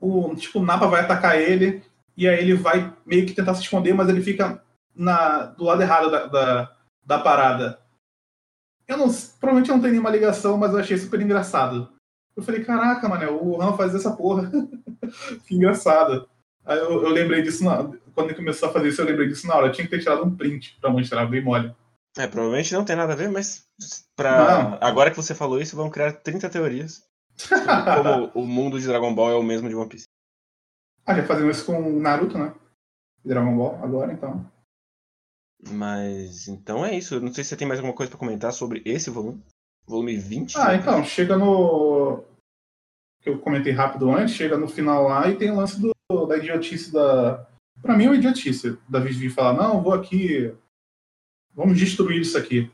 [0.00, 1.82] o tipo, o Napa vai atacar ele
[2.16, 4.62] e aí ele vai meio que tentar se esconder, mas ele fica
[4.94, 7.78] na, do lado errado da, da, da parada.
[8.86, 9.06] Eu não,
[9.40, 11.88] provavelmente não tem nenhuma ligação, mas eu achei super engraçado.
[12.36, 14.50] Eu falei, caraca, mano, o Han faz essa porra.
[15.46, 16.28] que engraçado.
[16.64, 19.46] Aí eu, eu lembrei disso na, quando ele começou a fazer isso, eu lembrei disso
[19.46, 19.66] na hora.
[19.68, 21.74] Eu tinha que ter tirado um print pra mostrar, bem mole.
[22.16, 23.66] É, provavelmente não tem nada a ver, mas
[24.14, 24.78] pra...
[24.82, 27.02] agora que você falou isso, vão criar 30 teorias.
[27.48, 30.04] como o mundo de Dragon Ball é o mesmo de One Piece.
[31.06, 32.54] Ah, já fazendo isso com Naruto, né?
[33.24, 34.46] Dragon Ball agora, então.
[35.70, 37.14] Mas então é isso.
[37.14, 39.42] Eu não sei se você tem mais alguma coisa para comentar sobre esse volume.
[39.86, 40.58] Volume 20.
[40.58, 42.22] Ah, então, chega no.
[43.20, 45.92] Que eu comentei rápido antes, chega no final lá e tem o lance do,
[46.26, 47.46] da idiotice da.
[47.80, 50.54] Pra mim é uma idiotice da Vivi falar, não, vou aqui.
[51.54, 52.70] Vamos destruir isso aqui.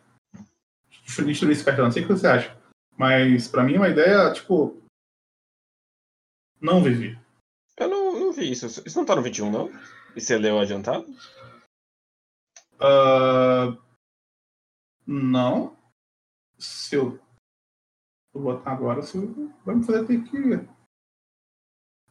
[1.05, 1.85] Destruir esse cartão.
[1.85, 2.57] Não sei o que você acha.
[2.97, 4.83] Mas pra mim é uma ideia, tipo.
[6.61, 7.19] Não, Vivi.
[7.77, 8.67] Eu não, não vi isso.
[8.67, 9.71] Isso não tá no 21, não?
[10.17, 11.07] E você leu adiantado?
[12.75, 13.81] Uh,
[15.07, 15.77] não.
[16.59, 17.21] Se eu
[18.33, 20.39] vou botar agora, se eu, vamos fazer ter que.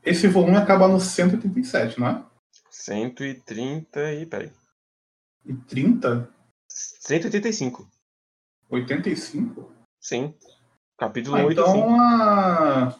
[0.04, 2.26] Esse volume acaba no 187, não é?
[2.70, 4.26] 130 e.
[4.26, 4.54] peraí.
[5.46, 6.34] E 30?
[6.78, 7.88] 185.
[8.70, 9.72] 85?
[10.00, 10.34] Sim.
[10.98, 11.78] Capítulo ah, 85.
[11.78, 12.96] Então a.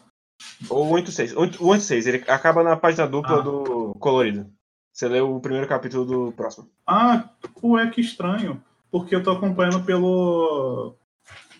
[0.68, 1.36] Ou 86.
[1.36, 3.42] O 86, ele acaba na página dupla ah.
[3.42, 4.50] do colorido.
[4.92, 6.68] Você leu o primeiro capítulo do próximo.
[6.86, 7.30] Ah,
[7.62, 8.62] ué, que estranho.
[8.90, 10.96] Porque eu tô acompanhando pelo.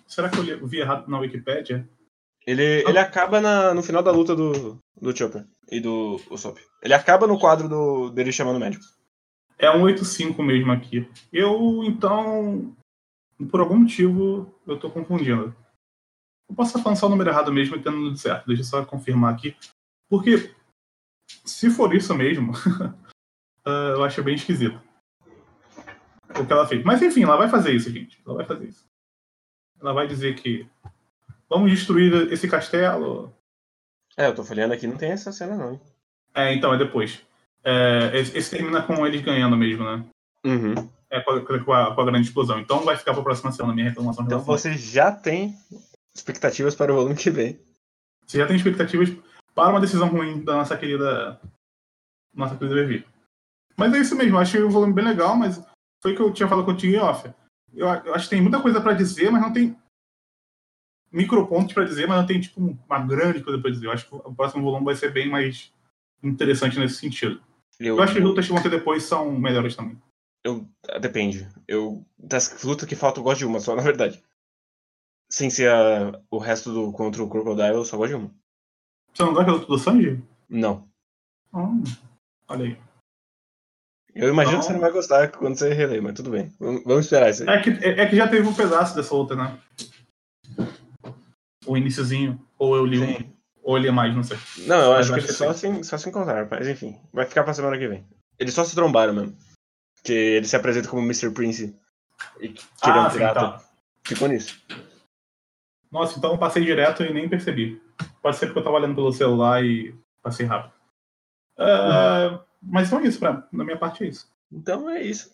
[0.07, 1.89] Será que eu vi errado na Wikipedia?
[2.47, 6.59] Ele, ele acaba na, no final da luta do, do Chopper e do Usopp.
[6.83, 8.85] Ele acaba no quadro do, dele chamando o médico.
[9.59, 11.11] É um 85 mesmo aqui.
[11.33, 12.75] Eu, então,
[13.51, 15.55] por algum motivo, eu tô confundindo.
[16.49, 18.47] Eu posso estar falando só o número errado mesmo e tendo tudo certo.
[18.47, 19.57] Deixa eu só confirmar aqui.
[20.09, 20.55] Porque,
[21.44, 24.81] se for isso mesmo, uh, eu acho bem esquisito.
[26.38, 26.85] O que ela fez.
[26.85, 28.21] Mas enfim, ela vai fazer isso, gente.
[28.25, 28.87] Ela vai fazer isso.
[29.81, 30.68] Ela vai dizer que
[31.49, 33.35] vamos destruir esse castelo.
[34.16, 35.81] É, eu tô falhando aqui, não tem essa cena não.
[36.35, 37.27] É, então, é depois.
[37.71, 40.03] É, esse termina com eles ganhando mesmo, né?
[40.43, 40.91] Uhum.
[41.11, 42.59] É, com a, com, a, grande explosão.
[42.59, 44.25] Então vai ficar pra próxima semana minha reclamação.
[44.25, 45.55] Então você já tem
[46.15, 47.61] expectativas para o volume que vem.
[48.27, 49.11] Você já tem expectativas
[49.55, 51.39] para uma decisão ruim da nossa querida.
[52.35, 53.07] Nossa querida Vivi.
[53.77, 55.63] Mas é isso mesmo, achei o volume bem legal, mas
[56.03, 57.31] foi o que eu tinha falado contigo em off.
[57.75, 59.77] Eu, eu acho que tem muita coisa para dizer, mas não tem
[61.13, 63.87] micropontos para dizer, mas não tem tipo uma grande coisa para dizer.
[63.87, 65.71] Eu acho que o próximo volume vai ser bem mais
[66.23, 67.43] interessante nesse sentido.
[67.79, 70.01] Eu, eu acho que as lutas que vão ter depois são melhores também.
[70.45, 70.67] Eu,
[71.01, 71.49] depende.
[71.67, 74.23] Eu, das lutas que faltam, eu gosto de uma só, na verdade.
[75.31, 78.31] Sem ser a, o resto do contra o Crocodile, eu só gosto de uma.
[79.12, 80.23] Você não gosta da luta do Sanji?
[80.49, 80.88] Não.
[81.53, 81.83] Hum,
[82.49, 82.79] olha aí.
[84.14, 84.61] Eu imagino então...
[84.61, 86.53] que você não vai gostar quando você reler, mas tudo bem.
[86.59, 87.49] Vamos esperar isso aí.
[87.57, 89.59] É que, é, é que já teve um pedaço dessa luta, né?
[91.67, 92.41] O iníciozinho.
[92.59, 93.38] Ou eu li um,
[93.69, 94.39] ou eu li mais, não sei.
[94.67, 96.99] Não, eu acho, que eles só se, só se encontraram, mas enfim.
[97.12, 98.03] Vai ficar pra semana que vem.
[98.39, 99.37] Eles só se trombaram mesmo.
[100.03, 101.31] Que ele se apresenta como Mr.
[101.33, 101.77] Prince.
[102.41, 103.41] E que ele é um ah, pirata.
[103.41, 103.62] Tá.
[104.07, 104.59] Ficou nisso.
[105.93, 107.79] Nossa, então eu passei direto e nem percebi.
[108.23, 110.73] Pode ser porque eu tava olhando pelo celular e passei rápido.
[111.59, 114.33] Uh, mas então é isso, pra, da minha parte é isso.
[114.51, 115.31] Então é isso.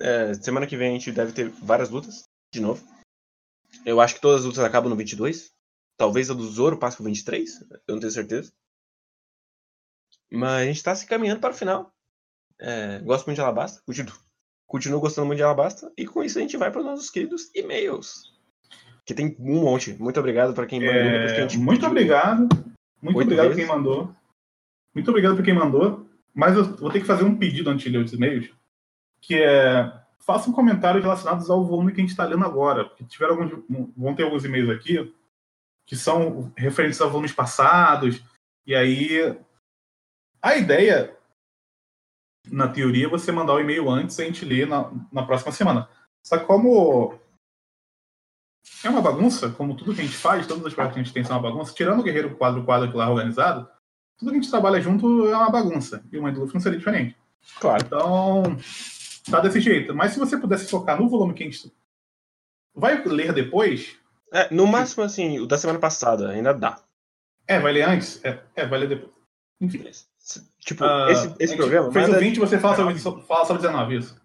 [0.00, 2.82] É, semana que vem a gente deve ter várias lutas, de novo.
[3.84, 5.52] Eu acho que todas as lutas acabam no 22.
[5.96, 8.52] Talvez a do Zoro passe pro 23, eu não tenho certeza.
[10.30, 11.92] Mas a gente tá se caminhando para o final.
[12.58, 14.12] É, gosto muito de Alabasta, continuo,
[14.66, 15.92] continuo gostando muito de Alabasta.
[15.96, 18.32] E com isso a gente vai para os nossos queridos e-mails.
[19.06, 19.92] Que tem um monte.
[19.94, 20.94] Muito obrigado para quem mandou.
[20.94, 21.90] É, que a gente muito pediu.
[21.90, 22.48] obrigado.
[23.00, 23.62] Muito Oito obrigado vezes.
[23.62, 24.16] quem mandou.
[24.94, 26.08] Muito obrigado por quem mandou.
[26.34, 28.50] Mas eu vou ter que fazer um pedido antes de ler os e-mails,
[29.20, 32.86] que é façam comentários relacionados ao volume que a gente está lendo agora.
[32.86, 33.64] Porque tiveram alguns,
[33.94, 35.14] vão ter alguns e-mails aqui
[35.86, 38.22] que são referentes a volumes passados.
[38.66, 39.36] E aí
[40.40, 41.16] a ideia,
[42.50, 45.52] na teoria, é você mandar o e-mail antes e a gente ler na, na próxima
[45.52, 45.88] semana.
[46.22, 47.18] Só que como
[48.84, 51.14] é uma bagunça, como tudo que a gente faz, todas as partes que a gente
[51.14, 53.68] tem são uma bagunça, tirando o Guerreiro quadro quadro que lá é organizado,
[54.18, 56.04] tudo que a gente trabalha junto é uma bagunça.
[56.12, 57.16] E o Mind não seria diferente.
[57.58, 57.82] Claro.
[57.84, 58.42] Então,
[59.30, 59.94] tá desse jeito.
[59.94, 61.72] Mas se você pudesse focar no volume que a gente
[62.74, 63.98] vai ler depois,
[64.34, 66.80] É, no máximo, assim, o da semana passada ainda dá.
[67.46, 68.22] é, vai ler antes?
[68.24, 69.12] É, é vai ler depois.
[69.60, 69.88] Enfim.
[70.58, 71.92] Tipo, Ah, esse, esse programa.
[71.92, 73.26] Fez o 20, você fala sobre, 19.
[73.26, 74.20] fala sobre 19, isso.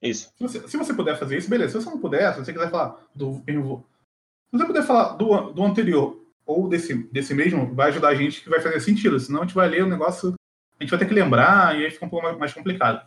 [0.00, 0.32] Isso.
[0.36, 1.72] Se você, se você puder fazer isso, beleza.
[1.72, 3.42] Se você não puder, se você quiser falar do.
[3.44, 8.42] Se você puder falar do, do anterior ou desse, desse mesmo, vai ajudar a gente
[8.42, 9.18] que vai fazer sentido.
[9.18, 10.34] Senão a gente vai ler o negócio,
[10.78, 13.04] a gente vai ter que lembrar e aí fica um pouco mais, mais complicado.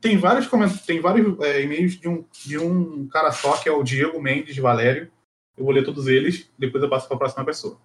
[0.00, 0.48] Tem vários,
[0.84, 4.56] tem vários é, e-mails de um, de um cara só, que é o Diego Mendes
[4.56, 5.10] Valério.
[5.56, 7.78] Eu vou ler todos eles, depois eu passo para a próxima pessoa.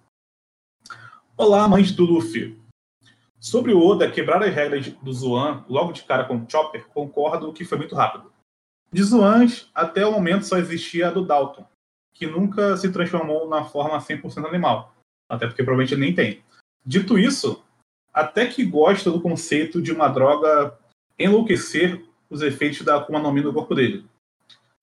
[1.36, 2.58] Olá, mãe de tudo, Fio.
[3.38, 7.52] Sobre o Oda quebrar as regras do Zoan logo de cara com o Chopper, concordo
[7.52, 8.32] que foi muito rápido.
[8.92, 11.64] De Zoans, até o momento só existia a do Dalton,
[12.12, 14.94] que nunca se transformou na forma 100% animal.
[15.28, 16.42] Até porque provavelmente nem tem.
[16.84, 17.62] Dito isso,
[18.12, 20.76] até que gosto do conceito de uma droga
[21.18, 24.06] enlouquecer os efeitos da Akuma no Mi no corpo dele.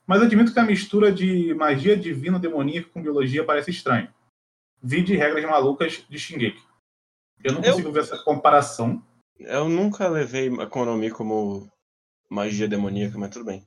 [0.07, 4.11] Mas admito que a mistura de magia divina demoníaca com biologia parece estranho.
[4.81, 6.61] Vi de regras malucas de Shingeki.
[7.43, 9.03] Eu não Eu- consigo ver essa comparação.
[9.39, 11.69] Eu nunca levei a Konomi como
[12.29, 13.65] magia demoníaca, mas tudo bem.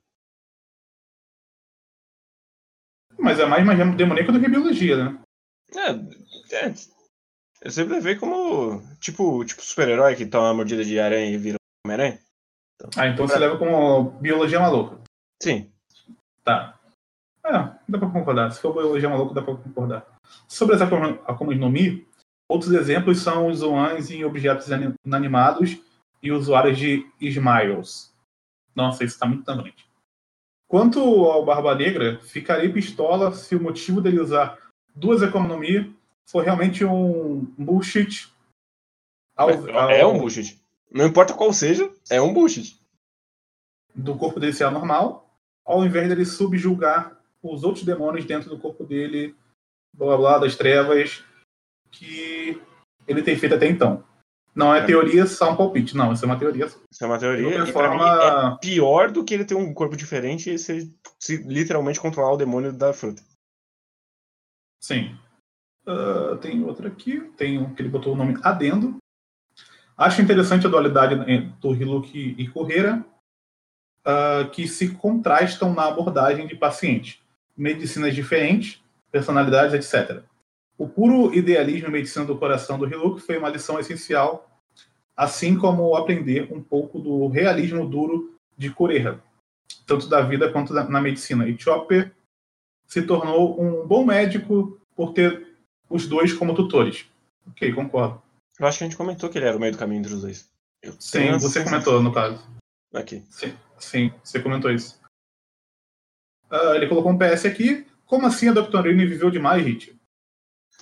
[3.19, 5.21] Mas é mais magia demoníaca do que biologia, né?
[5.75, 5.91] É,
[6.67, 6.75] é,
[7.63, 11.57] eu sempre levei como tipo, tipo super-herói que toma uma mordida de aranha e vira
[11.57, 12.21] um Homem-Aranha.
[12.97, 14.99] Ah, então você leva como biologia maluca.
[15.43, 15.71] Sim.
[16.45, 16.79] Tá.
[17.45, 17.51] É,
[17.89, 18.51] dá pra concordar.
[18.53, 20.07] Se for biologia maluca, dá pra concordar.
[20.47, 22.07] Sobre as Akuma Akumas no Mi,
[22.49, 25.77] outros exemplos são os zoans em objetos ani- inanimados
[26.23, 28.15] e usuários de Smiles.
[28.75, 29.89] Nossa, isso tá muito tangente.
[30.71, 34.59] Quanto ao Barba Negra, ficarei pistola se o motivo dele usar
[34.95, 35.97] duas Mi
[36.29, 38.31] for realmente um bullshit.
[39.37, 40.61] ao- É ao- um bullshit.
[40.91, 42.79] Não importa qual seja, é um bullshit.
[43.95, 45.29] do corpo dele ser anormal,
[45.65, 49.35] ao invés dele subjugar os outros demônios dentro do corpo dele,
[49.97, 51.25] blá blá das trevas,
[51.91, 52.61] que
[53.07, 54.05] ele tem feito até então.
[54.55, 54.87] Não é É.
[54.87, 55.97] teoria, só um palpite.
[55.97, 56.67] Não, isso é uma teoria.
[56.67, 57.59] Isso é uma De teoria.
[57.59, 61.37] E mim forma, é pior do que ele ter um corpo diferente e se, se
[61.39, 63.23] literalmente controlar o demônio da fruta.
[64.81, 65.17] sim.
[65.87, 68.99] Ah, tem outra aqui, tem um que ele botou o nome Adendo.
[69.99, 71.17] Acho interessante a dualidade
[71.61, 73.05] do Hiluki e Correira,
[74.05, 77.21] ah, que se contrastam na abordagem de paciente.
[77.57, 78.81] Medicinas diferentes,
[79.11, 80.23] personalidades, etc.
[80.79, 84.49] O puro idealismo e medicina do coração do Hiluki foi uma lição essencial,
[85.17, 89.21] assim como aprender um pouco do realismo duro de Correia,
[89.85, 91.49] tanto da vida quanto da- na medicina.
[91.49, 92.13] E Chopper
[92.87, 95.57] se tornou um bom médico por ter
[95.91, 97.07] os dois como tutores.
[97.49, 98.23] Ok, concordo.
[98.59, 100.23] Eu acho que a gente comentou que ele era o meio do caminho entre os
[100.23, 100.51] dois.
[100.83, 102.45] Eu Sim, você comentou, no caso.
[102.95, 103.23] Aqui.
[103.31, 105.01] Sim, sim, você comentou isso.
[106.51, 107.87] Ah, ele colocou um PS aqui.
[108.07, 109.99] Como assim a Doctorine viveu demais, Hit?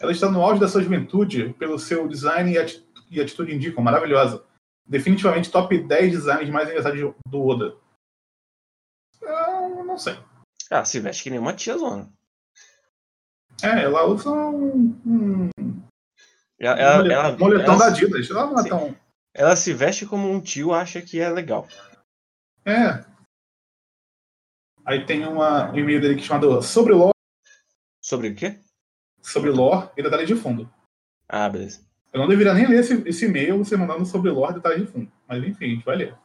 [0.01, 3.83] Ela está no auge da sua juventude, pelo seu design e ati- e atitude indicam,
[3.83, 4.45] maravilhosa.
[4.87, 7.77] Definitivamente top 10 designs mais engraçados do Oda.
[9.23, 10.17] Eu não sei.
[10.71, 12.09] Ah, se veste que nem uma tia zona.
[13.63, 15.51] É, ela usa um, um
[16.59, 18.31] Ela, ela, ela- moletom ela- da Adidas.
[18.31, 18.97] Ela não é tão.
[19.35, 21.69] ela se veste como um tio acha que é legal.
[22.65, 23.05] É.
[24.85, 27.13] Aí tem uma, um e-mail dele que chamado Sobre Lore.
[28.01, 28.61] Sobre o quê?
[29.21, 30.71] Sobre Lore e detalhe de fundo.
[31.29, 31.85] Ah, beleza.
[32.13, 34.93] Eu não deveria nem ler esse, esse e-mail você mandando sobre lore e detalhes de
[34.93, 35.13] fundo.
[35.29, 36.17] Mas enfim, a gente vai ler.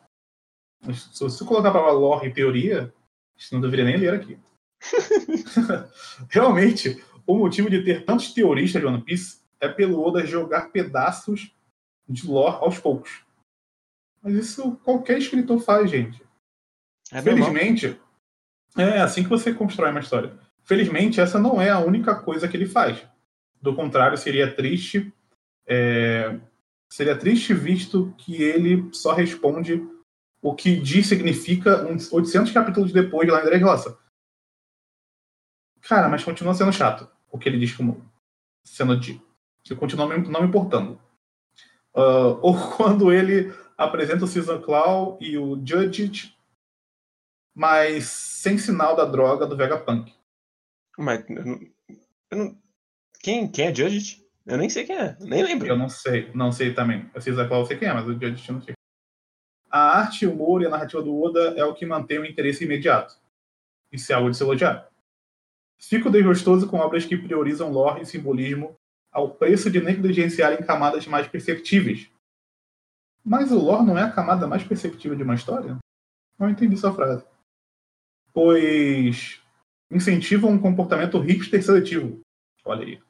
[0.85, 2.93] Mas se você colocar para lore e teoria,
[3.35, 4.39] a gente não deveria nem ler aqui.
[6.29, 11.55] Realmente, o motivo de ter tantos teoristas de One Piece é pelo Oda jogar pedaços
[12.09, 13.23] de lore aos poucos.
[14.21, 16.21] Mas isso qualquer escritor faz, gente.
[17.11, 17.21] É.
[17.21, 17.99] Felizmente,
[18.77, 20.37] é assim que você constrói uma história.
[20.63, 23.05] Felizmente, essa não é a única coisa que ele faz.
[23.61, 25.13] Do contrário, seria triste.
[25.67, 26.39] é,
[26.91, 29.81] seria triste visto que ele só responde
[30.41, 33.97] o que diz significa uns 800 capítulos depois lá em Dressrosa.
[35.81, 38.09] Cara, mas continua sendo chato o que ele diz como
[38.63, 39.30] sendo dito.
[39.63, 40.99] Que continua não me importando.
[41.95, 46.35] Uh, ou quando ele apresenta o Season Claw e o Judge,
[47.53, 50.13] mas sem sinal da droga do Vegapunk.
[50.97, 51.59] Mas eu não,
[52.31, 52.61] eu não,
[53.21, 54.21] quem, quem é Judge?
[54.45, 55.67] Eu nem sei quem é, nem lembro.
[55.67, 57.09] Eu não sei, não sei também.
[57.15, 58.73] O Season Claw eu sei quem é, mas o Judge eu não sei.
[59.69, 62.65] A arte, o humor e a narrativa do Oda é o que mantém o interesse
[62.65, 63.15] imediato.
[63.91, 64.89] Isso é algo de se elogiar.
[65.77, 68.75] Fico desgostoso com obras que priorizam lore e simbolismo
[69.11, 72.09] ao preço de negligenciar em camadas mais perceptíveis.
[73.23, 75.77] Mas o lore não é a camada mais perceptível de uma história?
[76.39, 77.23] Não entendi sua frase.
[78.33, 79.39] Pois
[79.91, 82.21] incentivam um comportamento hipster seletivo.
[82.63, 83.01] Olha aí.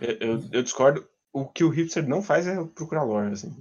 [0.00, 1.08] Eu, eu, eu, discordo.
[1.32, 3.54] O que o hipster não faz é procurar lore, assim.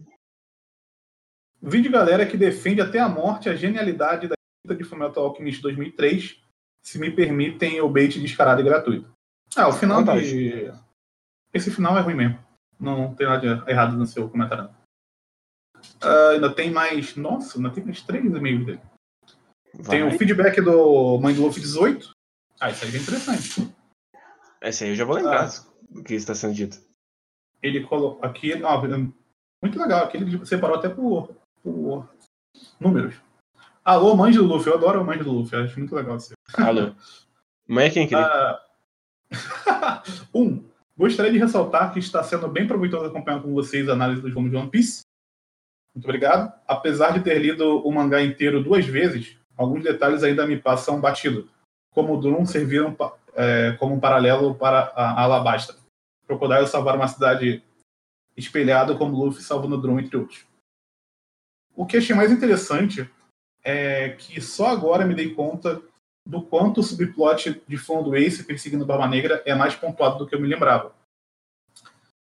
[1.62, 4.36] Vídeo galera que defende até a morte a genialidade da
[4.74, 6.42] de Fullmetal Alchemist 2003,
[6.82, 9.14] se me permitem o bait descarado e gratuito.
[9.56, 10.72] Ah, o final de...
[11.56, 12.38] Esse final é ruim mesmo.
[12.78, 14.70] Não, não tem nada errado no seu comentário.
[16.04, 17.16] Uh, ainda tem mais.
[17.16, 18.82] Nossa, ainda tem mais três e-mails dele.
[19.74, 19.98] Vai.
[19.98, 22.12] Tem o feedback do Mãe do Wolf 18.
[22.60, 23.74] Ah, isso aí é interessante.
[24.62, 26.78] Esse aí eu já vou lembrar ah, do que está sendo dito.
[27.64, 28.22] Ele colocou.
[28.26, 28.52] Aqui.
[28.62, 28.78] Ah,
[29.62, 30.04] muito legal.
[30.04, 31.34] Aqui ele separou até por,
[31.64, 32.10] por
[32.82, 33.16] números.
[33.86, 34.70] Alô, mãe do Luffy.
[34.70, 35.58] Eu adoro a mãe do Luffy.
[35.58, 36.34] Acho muito legal isso.
[36.58, 36.94] Alô.
[37.66, 38.60] Mãe é quem queria?
[39.32, 39.38] Uh...
[40.38, 40.75] um.
[40.98, 44.52] Gostaria de ressaltar que está sendo bem proveitoso acompanhar com vocês a análise dos volumes
[44.52, 45.02] de One Piece.
[45.94, 46.54] Muito obrigado.
[46.66, 51.50] Apesar de ter lido o mangá inteiro duas vezes, alguns detalhes ainda me passam batido,
[51.92, 52.96] como o Drum serviram
[53.34, 55.76] é, como um paralelo para a Alabasta.
[56.26, 57.62] Crocodile salvar uma cidade
[58.36, 60.46] espelhada como Luffy salvando Drum, entre outros.
[61.76, 63.10] O que achei mais interessante
[63.64, 65.82] é que só agora me dei conta
[66.26, 70.34] do quanto o subplot de fundo Ace perseguindo Barba Negra é mais pontuado do que
[70.34, 70.94] eu me lembrava.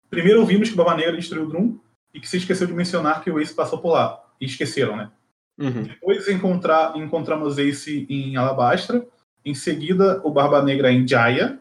[0.09, 1.78] Primeiro ouvimos que Barba Negra destruiu o Drum
[2.14, 4.24] e que se esqueceu de mencionar que o Ace passou por lá.
[4.40, 5.11] E esqueceram, né?
[5.59, 5.82] Uhum.
[5.82, 9.05] Depois encontrar, encontramos Ace em Alabastra.
[9.44, 11.61] Em seguida, o Barba Negra em Jaya.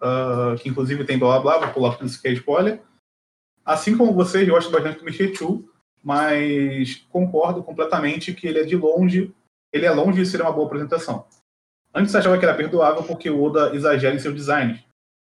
[0.00, 2.80] Uh, que inclusive tem blá blá blá, vou pular tudo isso que é spoiler.
[3.64, 5.68] Assim como vocês, eu gosto bastante do Michechu,
[6.02, 9.34] mas concordo completamente que ele é de longe
[9.72, 11.26] ele é longe de ser uma boa apresentação.
[11.94, 14.84] Antes achava que era perdoável porque o Oda exagera em seu design,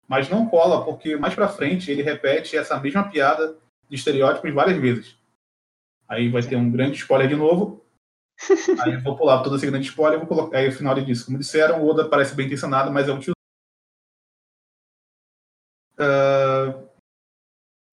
[0.08, 3.56] mas não cola porque mais para frente ele repete essa mesma piada
[3.88, 5.16] de estereótipos várias vezes.
[6.08, 7.84] Aí vai ter um grande spoiler de novo.
[8.80, 10.58] Aí eu vou pular todo esse grande spoiler e vou colocar.
[10.58, 13.18] Aí no final ele diz: Como disseram, o Oda parece bem intencionado, mas é um
[13.18, 13.32] tio.
[15.98, 16.88] Uh,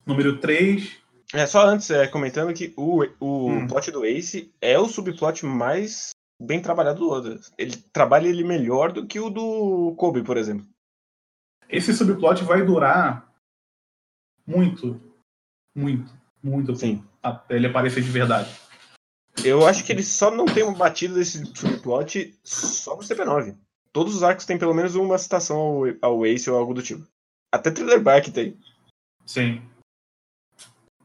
[0.05, 0.97] número 3.
[1.33, 3.67] É, só antes, é, comentando que o, o hum.
[3.67, 7.39] plot do Ace é o subplot mais bem trabalhado do Oda.
[7.57, 10.65] Ele trabalha ele melhor do que o do Kobe, por exemplo.
[11.67, 13.31] Esse subplot vai durar
[14.47, 14.99] muito,
[15.75, 16.11] muito,
[16.41, 17.03] muito Sim.
[17.21, 18.49] até ele aparecer de verdade.
[19.43, 23.55] Eu acho que ele só não tem uma batida desse subplot só no CP9.
[23.91, 27.07] Todos os arcos têm pelo menos uma citação ao, ao Ace ou algo do tipo.
[27.51, 28.57] Até Thriller Bark tem.
[29.25, 29.61] Sim.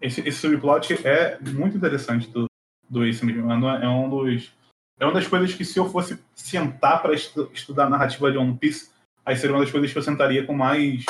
[0.01, 2.47] Esse, esse subplot é muito interessante do,
[2.89, 3.51] do Ace mesmo.
[3.51, 4.53] É um dos
[4.99, 8.39] é uma das coisas que, se eu fosse sentar para estu estudar a narrativa de
[8.39, 8.91] One Piece,
[9.25, 11.05] aí seria uma das coisas que eu sentaria com mais.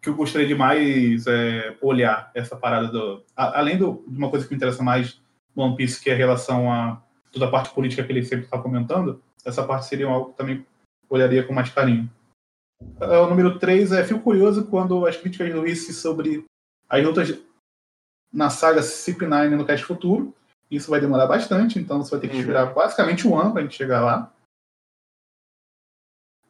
[0.00, 3.24] que eu gostaria de mais é, olhar essa parada do.
[3.36, 5.20] A, além do, de uma coisa que me interessa mais
[5.54, 8.44] no One Piece, que é a relação a toda a parte política que ele sempre
[8.44, 10.64] está comentando, essa parte seria algo que também
[11.08, 12.10] olharia com mais carinho.
[13.00, 16.44] É, o número 3 é Fico curioso quando as críticas do Luiz sobre
[16.88, 17.38] as lutas
[18.32, 20.34] na saga CP9 no Cast Futuro
[20.70, 22.40] isso vai demorar bastante, então você vai ter que uhum.
[22.40, 24.32] esperar basicamente um ano para a gente chegar lá.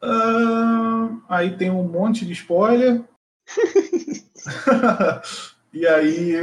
[0.01, 3.03] Uh, aí tem um monte de spoiler.
[5.73, 6.35] e aí.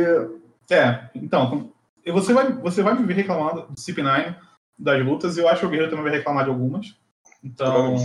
[0.70, 1.72] É, então,
[2.06, 4.36] você vai, você vai me ver reclamando do CP9
[4.78, 6.94] das lutas, e eu acho que o Guerreiro também vai reclamar de algumas.
[7.42, 7.96] Então.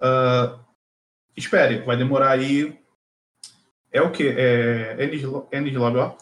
[0.00, 0.58] Uh,
[1.36, 2.78] espere, vai demorar aí.
[3.92, 4.28] É o que?
[4.28, 4.96] É.
[5.02, 6.14] Energy Lobby, ó.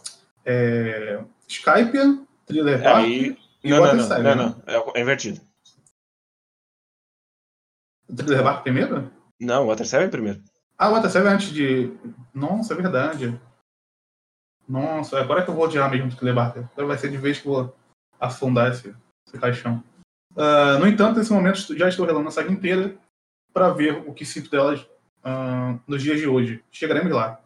[0.50, 5.42] É, Skype, Thriller Bark e não, não, não, não, não, é invertido.
[8.08, 9.12] O Thriller Bark primeiro?
[9.38, 10.42] Não, o Water 7 primeiro.
[10.78, 11.92] Ah, o Water 7 antes de...
[12.32, 13.38] Nossa, é verdade.
[14.66, 16.56] Nossa, agora que eu vou odiar mesmo o Thriller Bark.
[16.56, 17.76] Agora vai ser de vez que eu vou
[18.18, 18.94] afundar esse,
[19.26, 19.84] esse caixão.
[20.32, 22.96] Uh, no entanto, nesse momento já estou relando a saga inteira
[23.52, 26.64] para ver o que sinto delas uh, nos dias de hoje.
[26.70, 27.38] Chegaremos lá.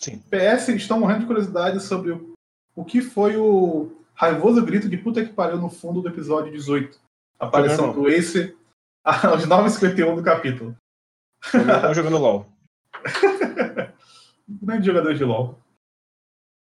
[0.00, 0.18] Sim.
[0.30, 2.32] PS estão morrendo de curiosidade sobre o,
[2.74, 6.98] o que foi o raivoso grito de puta que pariu no fundo do episódio 18.
[7.40, 8.56] A aparição do Ace
[9.04, 10.76] Aos 9h51 do capítulo.
[11.42, 12.46] Estão jogando LOL.
[14.46, 15.58] Grande jogador de LOL.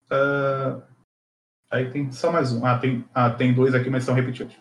[0.10, 0.82] Uh,
[1.70, 2.66] aí tem só mais um.
[2.66, 4.56] Ah tem, ah, tem dois aqui, mas são repetidos.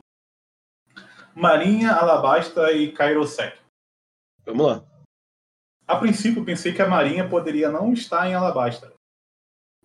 [1.34, 3.56] Marinha, Alabasta e Kairosek.
[4.44, 4.84] Vamos lá.
[5.86, 8.92] A princípio, pensei que a Marinha poderia não estar em Alabasta,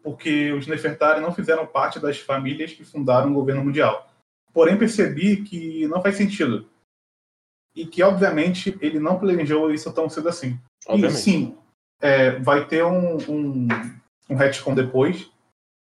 [0.02, 4.10] porque os Nefertari não fizeram parte das famílias que fundaram o governo mundial.
[4.54, 6.68] Porém, percebi que não faz sentido.
[7.76, 10.60] E que, obviamente, ele não planejou isso tão cedo assim.
[10.88, 11.20] Obviamente.
[11.20, 11.58] E sim,
[12.02, 13.68] é, vai ter um, um,
[14.30, 15.32] um retcon depois,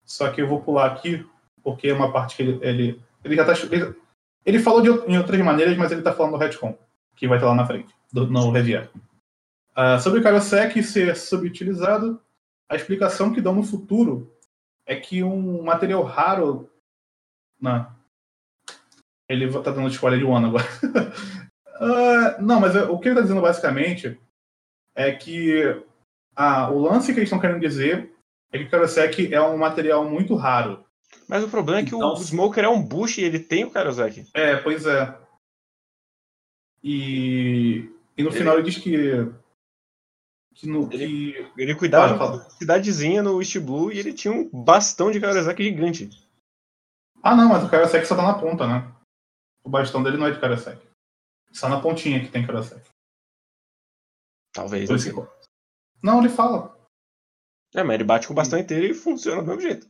[0.04, 1.28] só que eu vou pular aqui,
[1.62, 3.54] porque é uma parte que ele, ele, ele já tá.
[3.70, 3.96] Ele,
[4.46, 6.78] ele falou de, em outras maneiras, mas ele está falando do retcon,
[7.16, 8.90] que vai estar lá na frente, do, no Revier.
[9.78, 12.22] Uh, sobre o Karosek ser subutilizado,
[12.70, 14.34] a explicação que dão no futuro
[14.86, 16.70] é que um material raro.
[17.60, 17.94] Não.
[19.30, 20.64] Ele está dando spoiler de One agora.
[21.82, 24.20] uh, não, mas o que ele está dizendo basicamente
[24.96, 25.64] é que
[26.36, 28.12] ah, o lance que eles estão querendo dizer
[28.52, 30.86] é que o Karosek é um material muito raro.
[31.28, 33.72] Mas o problema é que Então- o Smoker é um Bush e ele tem o
[33.72, 34.26] Karosek.
[34.34, 35.18] É, pois é.
[36.84, 38.96] E, e no Ele- final ele diz que.
[40.56, 44.34] Que, no, Ele- que Ele cuidava de uma cidadezinha no East Blue e ele tinha
[44.34, 46.10] um bastão de Karosek gigante.
[47.22, 48.92] Ah, não, mas o Karasek só tá na ponta, né?
[49.64, 50.80] O bastão dele não é de Karasek.
[51.52, 52.88] Só na pontinha que tem Karasek.
[54.54, 54.90] Talvez.
[54.90, 55.14] Não, sei.
[55.14, 55.28] que-
[56.02, 56.76] Não, ele fala.
[57.74, 59.90] É, mas ele bate com o bastão inteiro e funciona do mesmo jeito.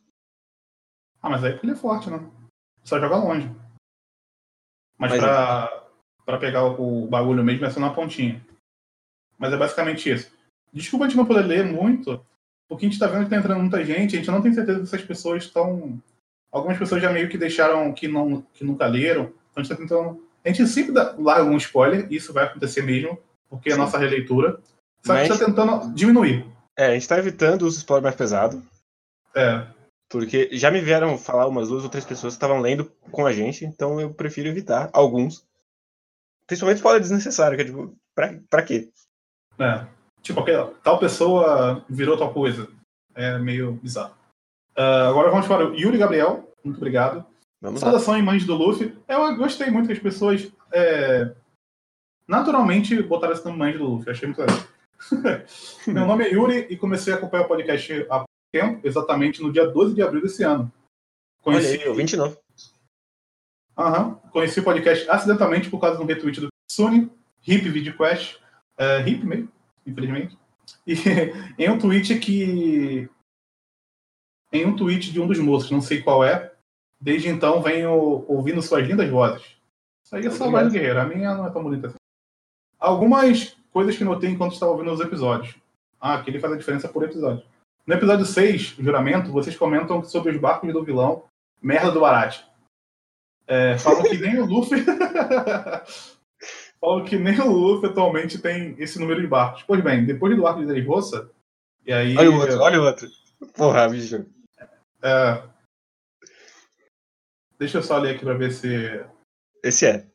[1.21, 2.17] Ah, mas aí porque ele é forte, né?
[2.83, 3.47] Só joga longe.
[4.97, 5.89] Mas, Mas pra,
[6.25, 8.43] pra pegar o bagulho mesmo é só na pontinha.
[9.37, 10.34] Mas é basicamente isso.
[10.75, 12.23] Desculpa a gente não poder ler muito,
[12.67, 14.85] porque a gente tá vendo que tá entrando muita gente, a gente não tem certeza
[14.85, 15.97] se essas pessoas estão.
[16.51, 19.23] Algumas pessoas já meio que deixaram que, não, que nunca leram.
[19.23, 20.21] Então a gente tá tentando.
[20.43, 23.17] A gente sempre dá, larga um spoiler, e isso vai acontecer mesmo,
[23.49, 24.59] porque é a nossa releitura.
[25.01, 26.45] Só que a gente Mas- tá tentando diminuir.
[26.77, 28.61] É, a gente tá evitando os spoilers mais pesados.
[29.33, 29.65] É,
[30.09, 33.31] Porque já me vieram falar umas duas ou três pessoas que estavam lendo com a
[33.31, 35.45] gente, então eu prefiro evitar alguns.
[36.45, 38.89] Principalmente spoiler desnecessário, que é tipo, pra, pra quê?
[39.57, 39.87] É.
[40.25, 42.67] Tipo, aquela, tal pessoa virou tal coisa.
[43.13, 44.15] É meio bizarro.
[44.75, 46.51] Ah, agora vamos para o Yuri Gabriel.
[46.63, 47.23] Muito obrigado.
[47.61, 47.79] Vamos.
[47.79, 48.97] Saudação em mães do Luffy.
[49.07, 51.31] Eu gostei muito que as pessoas é,
[52.27, 54.09] naturalmente botaram esse nome mães do Luffy.
[54.09, 54.57] Achei muito legal.
[55.85, 59.67] Meu nome é Yuri e comecei a acompanhar o podcast há tempo, exatamente no dia
[59.67, 60.73] 12 de abril desse ano.
[61.45, 62.35] Olha Conheci, aí, ouvinte novo.
[63.77, 64.15] Aham.
[64.31, 67.11] Conheci o podcast acidentalmente por causa de um retweet do Sony,
[67.47, 68.39] Hip VideoQuest,
[68.79, 69.51] é, Hip mesmo,
[69.85, 70.37] infelizmente.
[70.85, 70.95] E
[71.57, 73.09] em um tweet que.
[74.51, 76.53] Em um tweet de um dos moços, não sei qual é,
[76.99, 77.91] desde então venho
[78.27, 79.55] ouvindo suas lindas vozes.
[80.05, 81.97] Isso aí é do Guerreiro, a minha não é tão bonita assim.
[82.79, 85.55] Algumas coisas que notei enquanto estava ouvindo os episódios.
[85.99, 87.43] Ah, que ele faz a diferença por episódio.
[87.85, 91.23] No episódio 6, Juramento, vocês comentam sobre os barcos do vilão,
[91.61, 92.45] merda do Barate.
[93.47, 94.83] É, falam que nem o Luffy.
[96.85, 99.63] falam que nem o Luffy atualmente tem esse número de barcos.
[99.63, 101.31] Pois bem, depois do arco de Dressrosa,
[101.85, 102.15] e aí.
[102.15, 103.09] Olha o outro, olha o outro.
[103.55, 104.25] Porra, bicho.
[105.01, 105.43] é,
[107.57, 109.03] deixa eu só ler aqui pra ver se.
[109.63, 110.05] Esse é.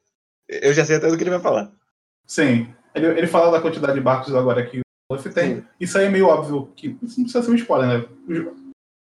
[0.48, 1.72] Eu já sei até do que ele vai falar.
[2.26, 2.72] Sim.
[2.94, 5.56] Ele, ele fala da quantidade de barcos agora que o Luffy tem.
[5.56, 5.66] Sim.
[5.78, 6.98] Isso aí é meio óbvio que.
[7.02, 8.54] Isso não precisa ser um spoiler, né?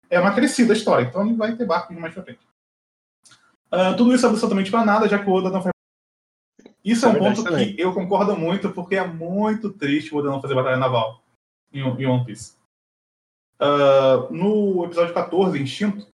[0.10, 2.40] É uma crescida a história, então ele vai ter barcos mais pra frente.
[3.70, 5.77] Ah, tudo isso é absolutamente pra nada, já que o Oda não faz.
[6.90, 7.76] Isso é um É verdade ponto também.
[7.76, 11.22] que eu concordo muito, porque é muito triste o Oda não fazer batalha naval
[11.74, 12.56] em, em One Piece.
[13.60, 16.08] Ah, no episódio 14, Instinto,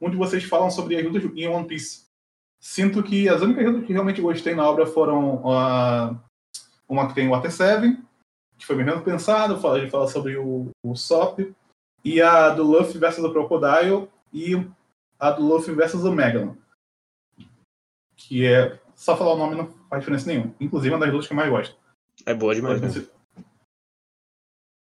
[0.00, 2.04] onde vocês falam sobre as lutas em One Piece.
[2.60, 6.14] Sinto que as únicas lutas que realmente gostei na obra foram ah,
[6.88, 7.98] uma que tem o Water 7,
[8.58, 11.40] que foi bem pensado, fala- ele fala sobre o, o Sop,
[12.04, 14.54] e a do Luffy versus o Crocodile, e
[15.18, 16.54] a do Luffy versus o Megalon.
[18.16, 18.78] Que é.
[18.94, 20.54] Só falar o nome não faz diferença nenhuma.
[20.58, 21.76] Inclusive, é uma das lutas que eu mais gosto.
[22.24, 22.80] É boa demais.
[22.80, 22.88] né?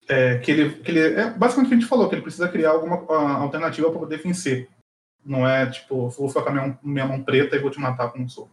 [0.09, 2.49] É, que ele, que ele, é basicamente o que a gente falou, que ele precisa
[2.49, 2.95] criar alguma
[3.37, 4.69] alternativa para poder vencer.
[5.23, 8.11] Não é tipo, vou ficar com a minha, minha mão preta e vou te matar
[8.11, 8.51] com um soco.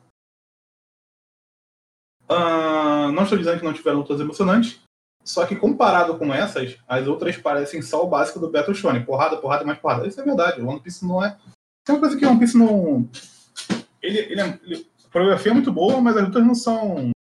[2.29, 4.81] Ah, não estou dizendo que não tiveram lutas emocionantes,
[5.25, 9.05] só que comparado com essas, as outras parecem só o básico do Battle Shonen.
[9.05, 10.07] Porrada, porrada mais porrada.
[10.07, 10.61] Isso é verdade.
[10.61, 11.37] O One Piece não é.
[11.85, 13.09] Tem uma coisa que o One Piece não.
[14.03, 17.11] Ele, ele, é- ele- coreografia é muito boa, mas as lutas não são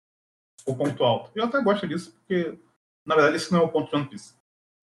[0.66, 1.30] o ponto alto.
[1.34, 2.59] Eu até gosto disso, porque,
[3.07, 4.34] na verdade, esse não é o ponto de One Piece.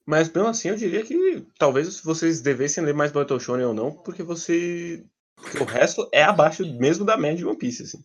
[0.06, 3.92] Mas mesmo assim, eu diria que talvez vocês devessem ler mais Battle Shonen ou não,
[3.92, 5.04] porque você.
[5.60, 8.04] o resto é abaixo mesmo da média de One Piece, assim,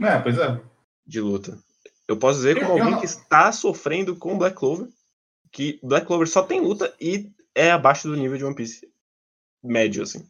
[0.00, 0.60] É, pois é.
[1.06, 1.58] de luta.
[2.06, 4.88] Eu posso dizer como Eu- alguém não- que está sofrendo com Black Clover,
[5.50, 8.88] que Black Clover só tem luta e é abaixo do nível de One Piece.
[9.62, 10.24] Médio, assim.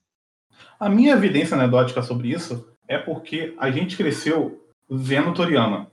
[0.80, 5.92] A minha evidência anedótica sobre isso é porque a gente cresceu vendo Toriyama.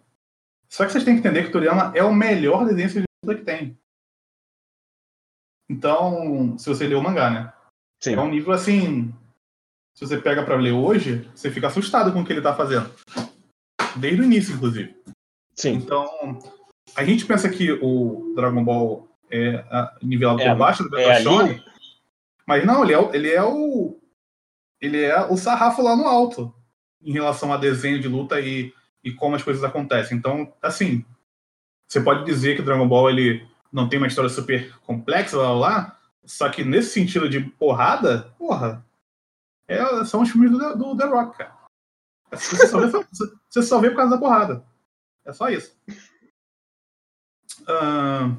[0.69, 3.45] Só que vocês têm que entender que Toriyama é o melhor desenho de luta que
[3.45, 3.77] tem.
[5.69, 7.53] Então, se você ler o mangá, né?
[8.01, 8.13] Sim.
[8.13, 9.13] É um nível assim.
[9.93, 12.89] Se você pega pra ler hoje, você fica assustado com o que ele tá fazendo.
[13.97, 14.95] Desde o início, inclusive.
[15.53, 15.73] Sim.
[15.73, 16.07] Então,
[16.95, 19.63] a gente pensa que o Dragon Ball é
[20.01, 21.23] nivelado É por baixo do é Beta ali?
[21.23, 21.65] Shonen,
[22.45, 23.99] mas não, ele é, ele é o.
[24.79, 26.53] Ele é o sarrafo lá no alto
[27.05, 30.17] em relação a desenho de luta e, e como as coisas acontecem.
[30.17, 31.05] Então, assim,
[31.87, 35.59] você pode dizer que Dragon Ball ele não tem uma história super complexa, lá, lá,
[35.59, 38.85] lá só que nesse sentido de porrada, porra,
[39.67, 41.55] é- são os filmes do, do The Rock, cara.
[42.31, 43.05] Você só, vê,
[43.49, 44.65] você só vê por causa da porrada.
[45.23, 45.77] É só isso.
[47.67, 48.35] Ahn,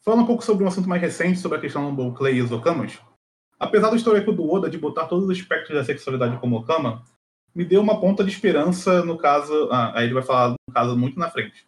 [0.00, 2.52] falando um pouco sobre um assunto mais recente, sobre a questão do Clay e os
[2.52, 2.98] Okamas,
[3.58, 7.02] apesar do histórico do Oda de botar todos os aspectos da sexualidade como Okama,
[7.56, 9.68] me deu uma ponta de esperança no caso.
[9.72, 11.66] Ah, aí ele vai falar no caso muito na frente.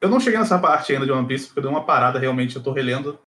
[0.00, 2.56] Eu não cheguei nessa parte ainda de One Piece, porque eu dei uma parada realmente,
[2.56, 3.18] eu tô relendo.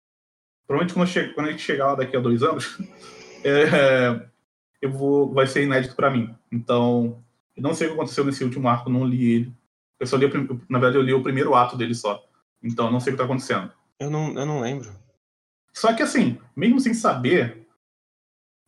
[0.66, 2.77] Provavelmente quando, che- quando a gente chegar lá daqui a dois anos,
[3.43, 4.29] é,
[4.83, 6.35] eu vou, vai ser inédito pra mim.
[6.53, 7.24] Então,
[7.57, 9.53] eu não sei o que aconteceu nesse último arco, não li ele.
[9.99, 10.27] Eu só li,
[10.68, 12.22] na verdade, eu li o primeiro ato dele só.
[12.62, 13.72] Então, eu não sei o que tá acontecendo.
[13.99, 14.93] Eu não, eu não lembro.
[15.72, 17.66] Só que assim, mesmo sem saber,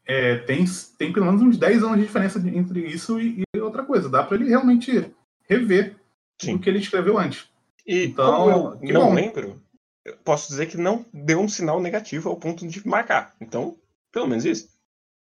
[0.09, 0.65] é, tem,
[0.97, 4.09] tem pelo menos uns 10 anos de diferença entre isso e, e outra coisa.
[4.09, 5.97] Dá pra ele realmente rever
[6.41, 6.55] Sim.
[6.55, 7.47] o que ele escreveu antes.
[7.87, 9.15] E Então, eu não bom.
[9.15, 9.63] lembro,
[10.05, 13.35] eu posso dizer que não deu um sinal negativo ao ponto de marcar.
[13.39, 13.77] Então,
[14.11, 14.69] pelo menos isso.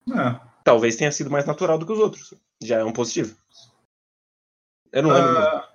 [0.08, 0.40] É.
[0.64, 2.36] Talvez tenha sido mais natural do que os outros.
[2.62, 3.36] Já é um positivo.
[4.92, 5.38] Eu não lembro.
[5.38, 5.74] Ah,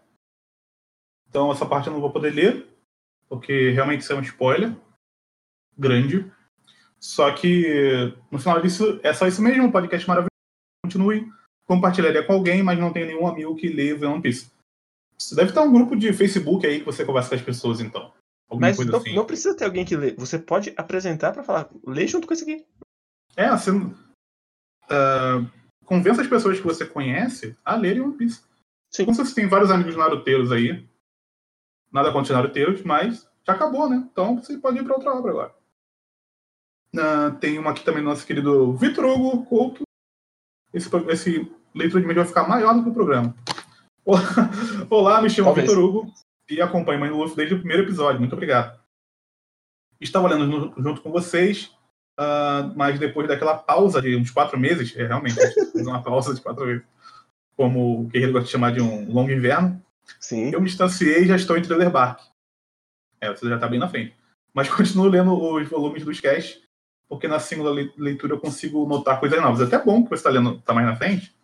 [1.28, 2.68] então, essa parte eu não vou poder ler,
[3.28, 4.72] porque realmente isso é um spoiler
[5.76, 6.30] grande.
[7.04, 9.70] Só que, no final disso, é só isso mesmo.
[9.70, 10.30] Podcast maravilhoso.
[10.82, 11.30] Continue.
[11.66, 14.50] Compartilharia com alguém, mas não tem nenhum amigo que lê One Piece.
[15.18, 18.10] Você deve ter um grupo de Facebook aí que você conversa com as pessoas, então.
[18.48, 19.14] Alguma Mas coisa não, assim.
[19.14, 20.14] não precisa ter alguém que lê.
[20.14, 22.64] Você pode apresentar pra falar, lê junto com esse aqui.
[23.36, 23.70] É, você.
[24.88, 25.44] ah,
[25.84, 28.40] convença as pessoas que você conhece a lerem One Piece.
[28.90, 29.12] Sim.
[29.12, 30.88] Sei se tem vários amigos naruteiros aí.
[31.92, 34.08] Nada contra os naruteiros, mas já acabou, né?
[34.10, 35.63] Então você pode ir para outra obra agora.
[36.98, 39.82] Ah, tem uma aqui também do nosso querido Vitor Hugo Couto.
[40.72, 43.34] Esse, esse leitura de mídia vai ficar maior do que o programa.
[44.90, 45.52] Olá, me chamo.
[45.54, 46.12] Vitor Hugo
[46.48, 48.20] e acompanho Mãe do Luffy desde o primeiro episódio.
[48.20, 48.78] Muito obrigado.
[50.00, 51.72] Estava lendo no- junto com vocês,
[52.18, 55.36] ah, mas depois daquela pausa de uns quatro meses, é realmente
[55.76, 56.84] uma pausa de quatro meses,
[57.56, 59.82] como o Guerreiro gosta de chamar de um longo inverno,
[60.20, 60.50] Sim.
[60.52, 62.20] eu me distanciei e já estou em Thriller Bark.
[63.20, 64.14] É, você já está bem na frente.
[64.52, 66.62] Mas continuo lendo os volumes dos cast,
[67.14, 69.60] porque na segunda le- leitura eu consigo notar coisas novas.
[69.60, 71.34] É até bom que você está lendo tá mais na frente,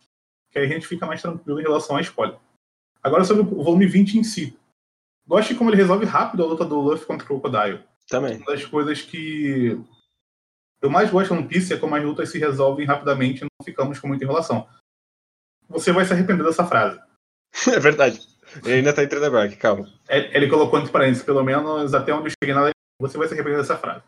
[0.50, 2.38] que aí a gente fica mais tranquilo em relação à spoiler.
[3.02, 4.58] Agora sobre o volume 20 em si.
[5.26, 7.82] Gosto de como ele resolve rápido a luta do Luffy contra o Crocodile.
[8.08, 8.36] Também.
[8.38, 9.80] Uma das coisas que
[10.82, 13.98] eu mais gosto One Piece é como as lutas se resolvem rapidamente e não ficamos
[13.98, 14.68] com muita enrolação.
[15.68, 17.00] Você vai se arrepender dessa frase.
[17.68, 18.20] É verdade.
[18.64, 19.88] Ele ainda tá em Trailer calma.
[20.08, 23.34] É- Ele colocou entre parênteses, pelo menos até onde eu cheguei na você vai se
[23.34, 24.02] arrepender dessa frase.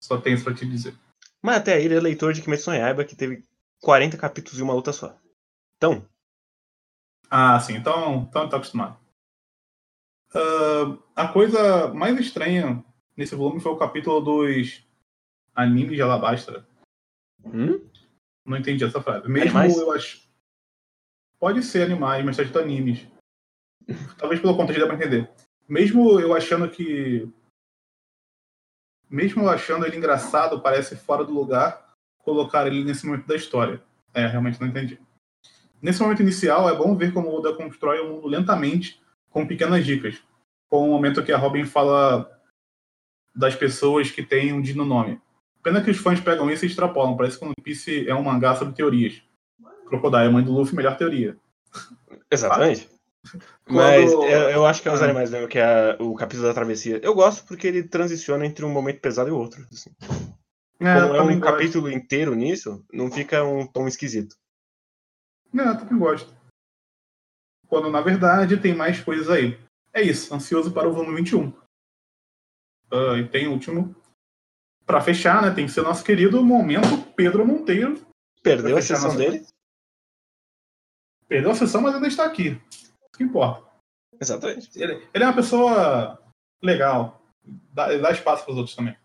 [0.00, 0.94] Só tem isso pra te dizer.
[1.42, 3.44] Mas até aí ele é leitor de Kimetsu no Yaiba, que teve
[3.80, 5.16] 40 capítulos e uma luta só.
[5.76, 6.06] Então,
[7.30, 8.98] Ah, sim, então, então tá acostumado.
[10.34, 12.84] Ah, a coisa mais estranha
[13.16, 14.84] nesse volume foi o capítulo dos
[15.54, 16.66] animes de Alabastra.
[17.44, 17.80] hum?
[18.44, 19.28] Não entendi essa frase.
[19.28, 19.76] Mesmo Animais?
[19.76, 20.26] eu acho.
[21.38, 23.06] Pode ser animais, mas tá escrito animes.
[24.16, 25.30] Talvez pelo contexto dê pra entender.
[25.68, 27.30] Mesmo eu achando que.
[29.10, 31.88] Mesmo achando ele engraçado, parece fora do lugar
[32.18, 33.82] colocar ele nesse momento da história.
[34.12, 35.00] É, realmente não entendi.
[35.80, 39.00] Nesse momento inicial, é bom ver como o Oda constrói o mundo lentamente,
[39.30, 40.20] com pequenas dicas.
[40.68, 42.30] Com o momento que a Robin fala
[43.34, 45.20] das pessoas que têm um D no nome.
[45.62, 47.16] Pena que os fãs pegam isso e extrapolam.
[47.16, 49.22] Parece que One Piece é um mangá sobre teorias.
[49.86, 51.36] Crocodile, mãe do Luffy, melhor teoria.
[52.30, 52.90] Exatamente.
[53.30, 53.44] Quando-
[53.76, 55.04] Mas eu, eu acho que é os Ah.
[55.04, 56.98] animais mesmo, que é o capítulo da travessia.
[57.02, 59.66] Eu gosto porque ele transiciona entre um momento pesado e outro.
[59.72, 59.90] assim.
[60.80, 61.40] É, Como é um gosto.
[61.40, 64.36] capítulo inteiro nisso, não fica um tom esquisito.
[65.56, 66.32] É, eu também gosto.
[67.66, 69.58] Quando, na verdade, tem mais coisas aí.
[69.92, 71.52] É isso, ansioso para o volume 21.
[72.90, 73.94] Ah, e tem o último.
[74.86, 78.00] Pra fechar, né, tem que ser nosso querido momento Pedro Monteiro.
[78.42, 79.44] Perdeu a sessão nossa- dele?
[81.26, 82.58] Perdeu a sessão, mas ainda está aqui.
[83.18, 83.66] Que importa.
[84.20, 84.70] Exatamente.
[84.80, 86.18] Ele, ele é uma pessoa
[86.62, 87.20] legal.
[87.72, 88.96] Dá, dá espaço para os outros também.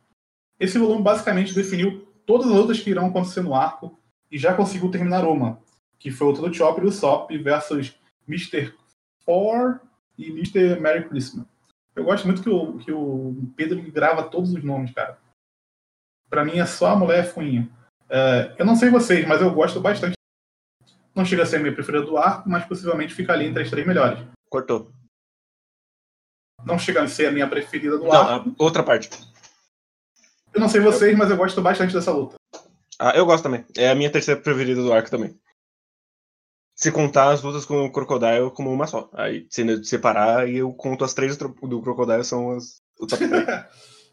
[0.59, 3.99] Esse volume basicamente definiu todas as lutas que irão acontecer no arco
[4.32, 5.59] e já conseguiu terminar uma,
[5.97, 8.72] que foi outra do Chopper e o Sop versus Mr.
[9.26, 9.80] Four
[10.16, 10.80] e Mr.
[10.80, 11.47] Merry Christmas.
[11.95, 15.18] Eu gosto muito que o, que o Pedro grava todos os nomes, cara.
[16.30, 17.68] Pra mim é só a mulher fuinha.
[18.05, 20.14] Uh, eu não sei vocês, mas eu gosto bastante.
[21.16, 23.70] Não chega a ser a minha preferida do arco, mas possivelmente fica ali entre as
[23.70, 24.20] três melhores.
[24.49, 24.91] Cortou.
[26.66, 28.55] Não chega a ser a minha preferida do Não, arco.
[28.57, 29.09] outra parte.
[30.53, 32.36] Eu não sei vocês, mas eu gosto bastante dessa luta.
[32.99, 33.66] Ah, eu gosto também.
[33.76, 35.38] É a minha terceira preferida do arco também.
[36.76, 39.09] Se contar as lutas com o Crocodile como uma só.
[39.14, 43.45] Aí, se separar, eu conto as três do Crocodile são as, o top 3.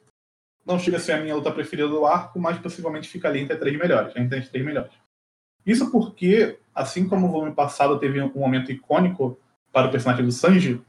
[0.66, 3.54] Não chega a ser a minha luta preferida do arco, mas possivelmente fica ali entre
[3.54, 4.14] as três melhores.
[4.14, 4.92] Entre as três melhores.
[5.64, 9.38] Isso porque, assim como o volume passado teve um momento icônico
[9.72, 10.80] para o personagem do Sanji,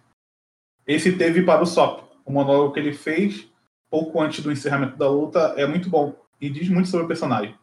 [0.87, 2.03] esse teve para o Sop.
[2.25, 3.49] O monólogo que ele fez
[3.89, 7.55] pouco antes do encerramento da luta é muito bom e diz muito sobre o personagem.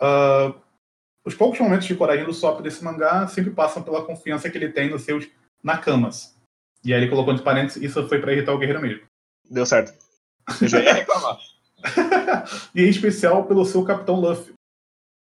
[0.00, 0.52] Ah,
[1.24, 4.70] os poucos momentos de coragem do Sop desse mangá sempre passam pela confiança que ele
[4.70, 5.28] tem nos seus
[5.62, 6.36] Nakamas.
[6.84, 9.02] E aí ele colocou entre parênteses, isso foi para irritar o guerreiro mesmo.
[9.50, 9.92] Deu certo.
[10.60, 11.38] Eu já ia reclamar.
[12.74, 14.54] e em especial pelo seu Capitão Luffy.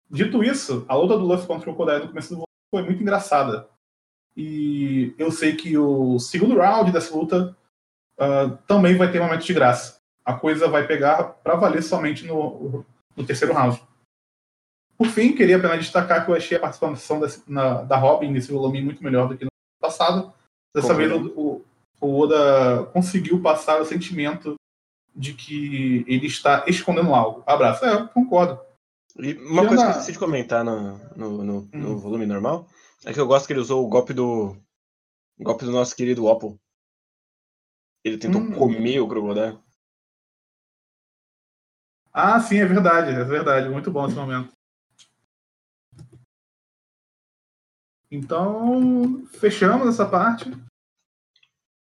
[0.10, 3.01] Dito isso, a luta do Luffy contra o Crocodile no começo do volume foi muito
[3.01, 3.68] engraçada.
[4.36, 7.56] E eu sei que o segundo round dessa luta
[8.20, 9.97] ah, também vai ter momentos de graça.
[10.26, 12.86] A coisa vai pegar para valer somente no,
[13.16, 13.82] no terceiro round.
[14.97, 18.51] Por fim, queria apenas destacar que eu achei a participação desse- na- da Robin nesse
[18.51, 19.49] volume muito melhor do que no
[19.82, 20.32] passado.
[20.74, 21.39] Dessa vez Concordo.
[21.39, 21.66] o,
[21.99, 24.56] o Oda conseguiu passar o sentimento
[25.16, 27.43] de que ele está escondendo algo.
[27.45, 27.84] Abraço.
[27.86, 28.60] É, eu concordo.
[29.20, 31.97] E uma Já coisa que eu na- esqueci de comentar no, no, no, no Hum.
[31.97, 32.68] volume normal
[33.05, 34.55] é que eu gosto que ele usou o golpe do.
[35.39, 36.59] O golpe do nosso querido Oppo.
[38.03, 38.51] Ele tentou Hum.
[38.53, 39.59] comer o Crocodile.
[42.11, 43.70] Ah, sim, é verdade, é verdade.
[43.70, 44.53] Muito bom esse momento.
[48.11, 50.49] Então, fechamos essa parte.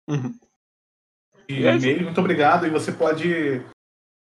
[0.09, 0.37] Uhum.
[1.47, 2.65] E E é e-mail, muito obrigado.
[2.65, 3.59] E você pode.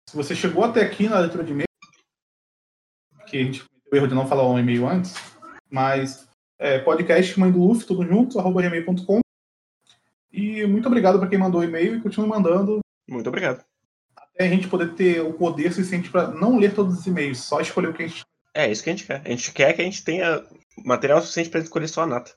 [0.09, 1.67] Se você chegou até aqui na leitura de e-mail,
[3.33, 5.15] que a gente cometeu o erro de não falar o e-mail antes,
[5.71, 6.29] mas
[6.59, 9.21] é, podcast Mãe do Luffy, tudo junto, arroba gmail.com.
[10.31, 13.65] E muito obrigado para quem mandou o e-mail e continue mandando Muito obrigado.
[14.17, 17.61] até a gente poder ter o poder suficiente para não ler todos os e-mails, só
[17.61, 18.23] escolher o que a gente.
[18.55, 19.23] É isso que a gente quer.
[19.25, 20.45] A gente quer que a gente tenha
[20.85, 22.33] material suficiente pra escolher só a nata.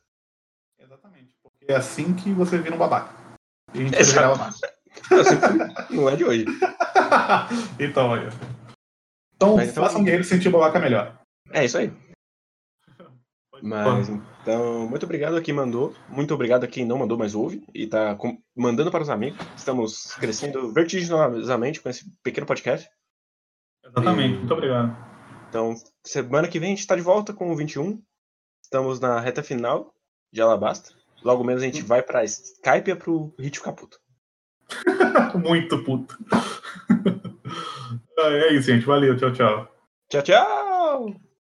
[0.79, 1.35] Exatamente.
[1.43, 3.13] Porque é assim que você vira um babaca.
[3.73, 3.97] E a gente.
[5.11, 6.45] Eu sempre- Não é de hoje.
[7.79, 8.29] então, olha.
[9.45, 11.19] Então, Mas então- faça um guerreiro sentir babaca melhor.
[11.51, 11.91] É isso aí.
[13.61, 15.95] Mas então, muito obrigado a quem mandou.
[16.09, 17.65] Muito obrigado a quem não mandou, mas ouve.
[17.73, 19.39] E tá com- mandando para os amigos.
[19.55, 22.89] Estamos crescendo vertiginosamente com esse pequeno podcast.
[23.83, 24.35] Exatamente.
[24.35, 24.95] E- Muito obrigado.
[25.49, 25.73] Então,
[26.05, 28.01] semana que vem a gente tá de volta com o 21.
[28.61, 29.93] Estamos na reta final
[30.33, 30.93] de Alabasta.
[31.23, 33.97] Logo menos a gente vai pra Skype e pro Ritmo Caputo.
[35.41, 36.17] Muito puto.
[38.19, 38.85] é isso, gente.
[38.85, 39.17] Valeu.
[39.17, 39.75] Tchau, tchau.
[40.09, 41.24] Tchau, tchau!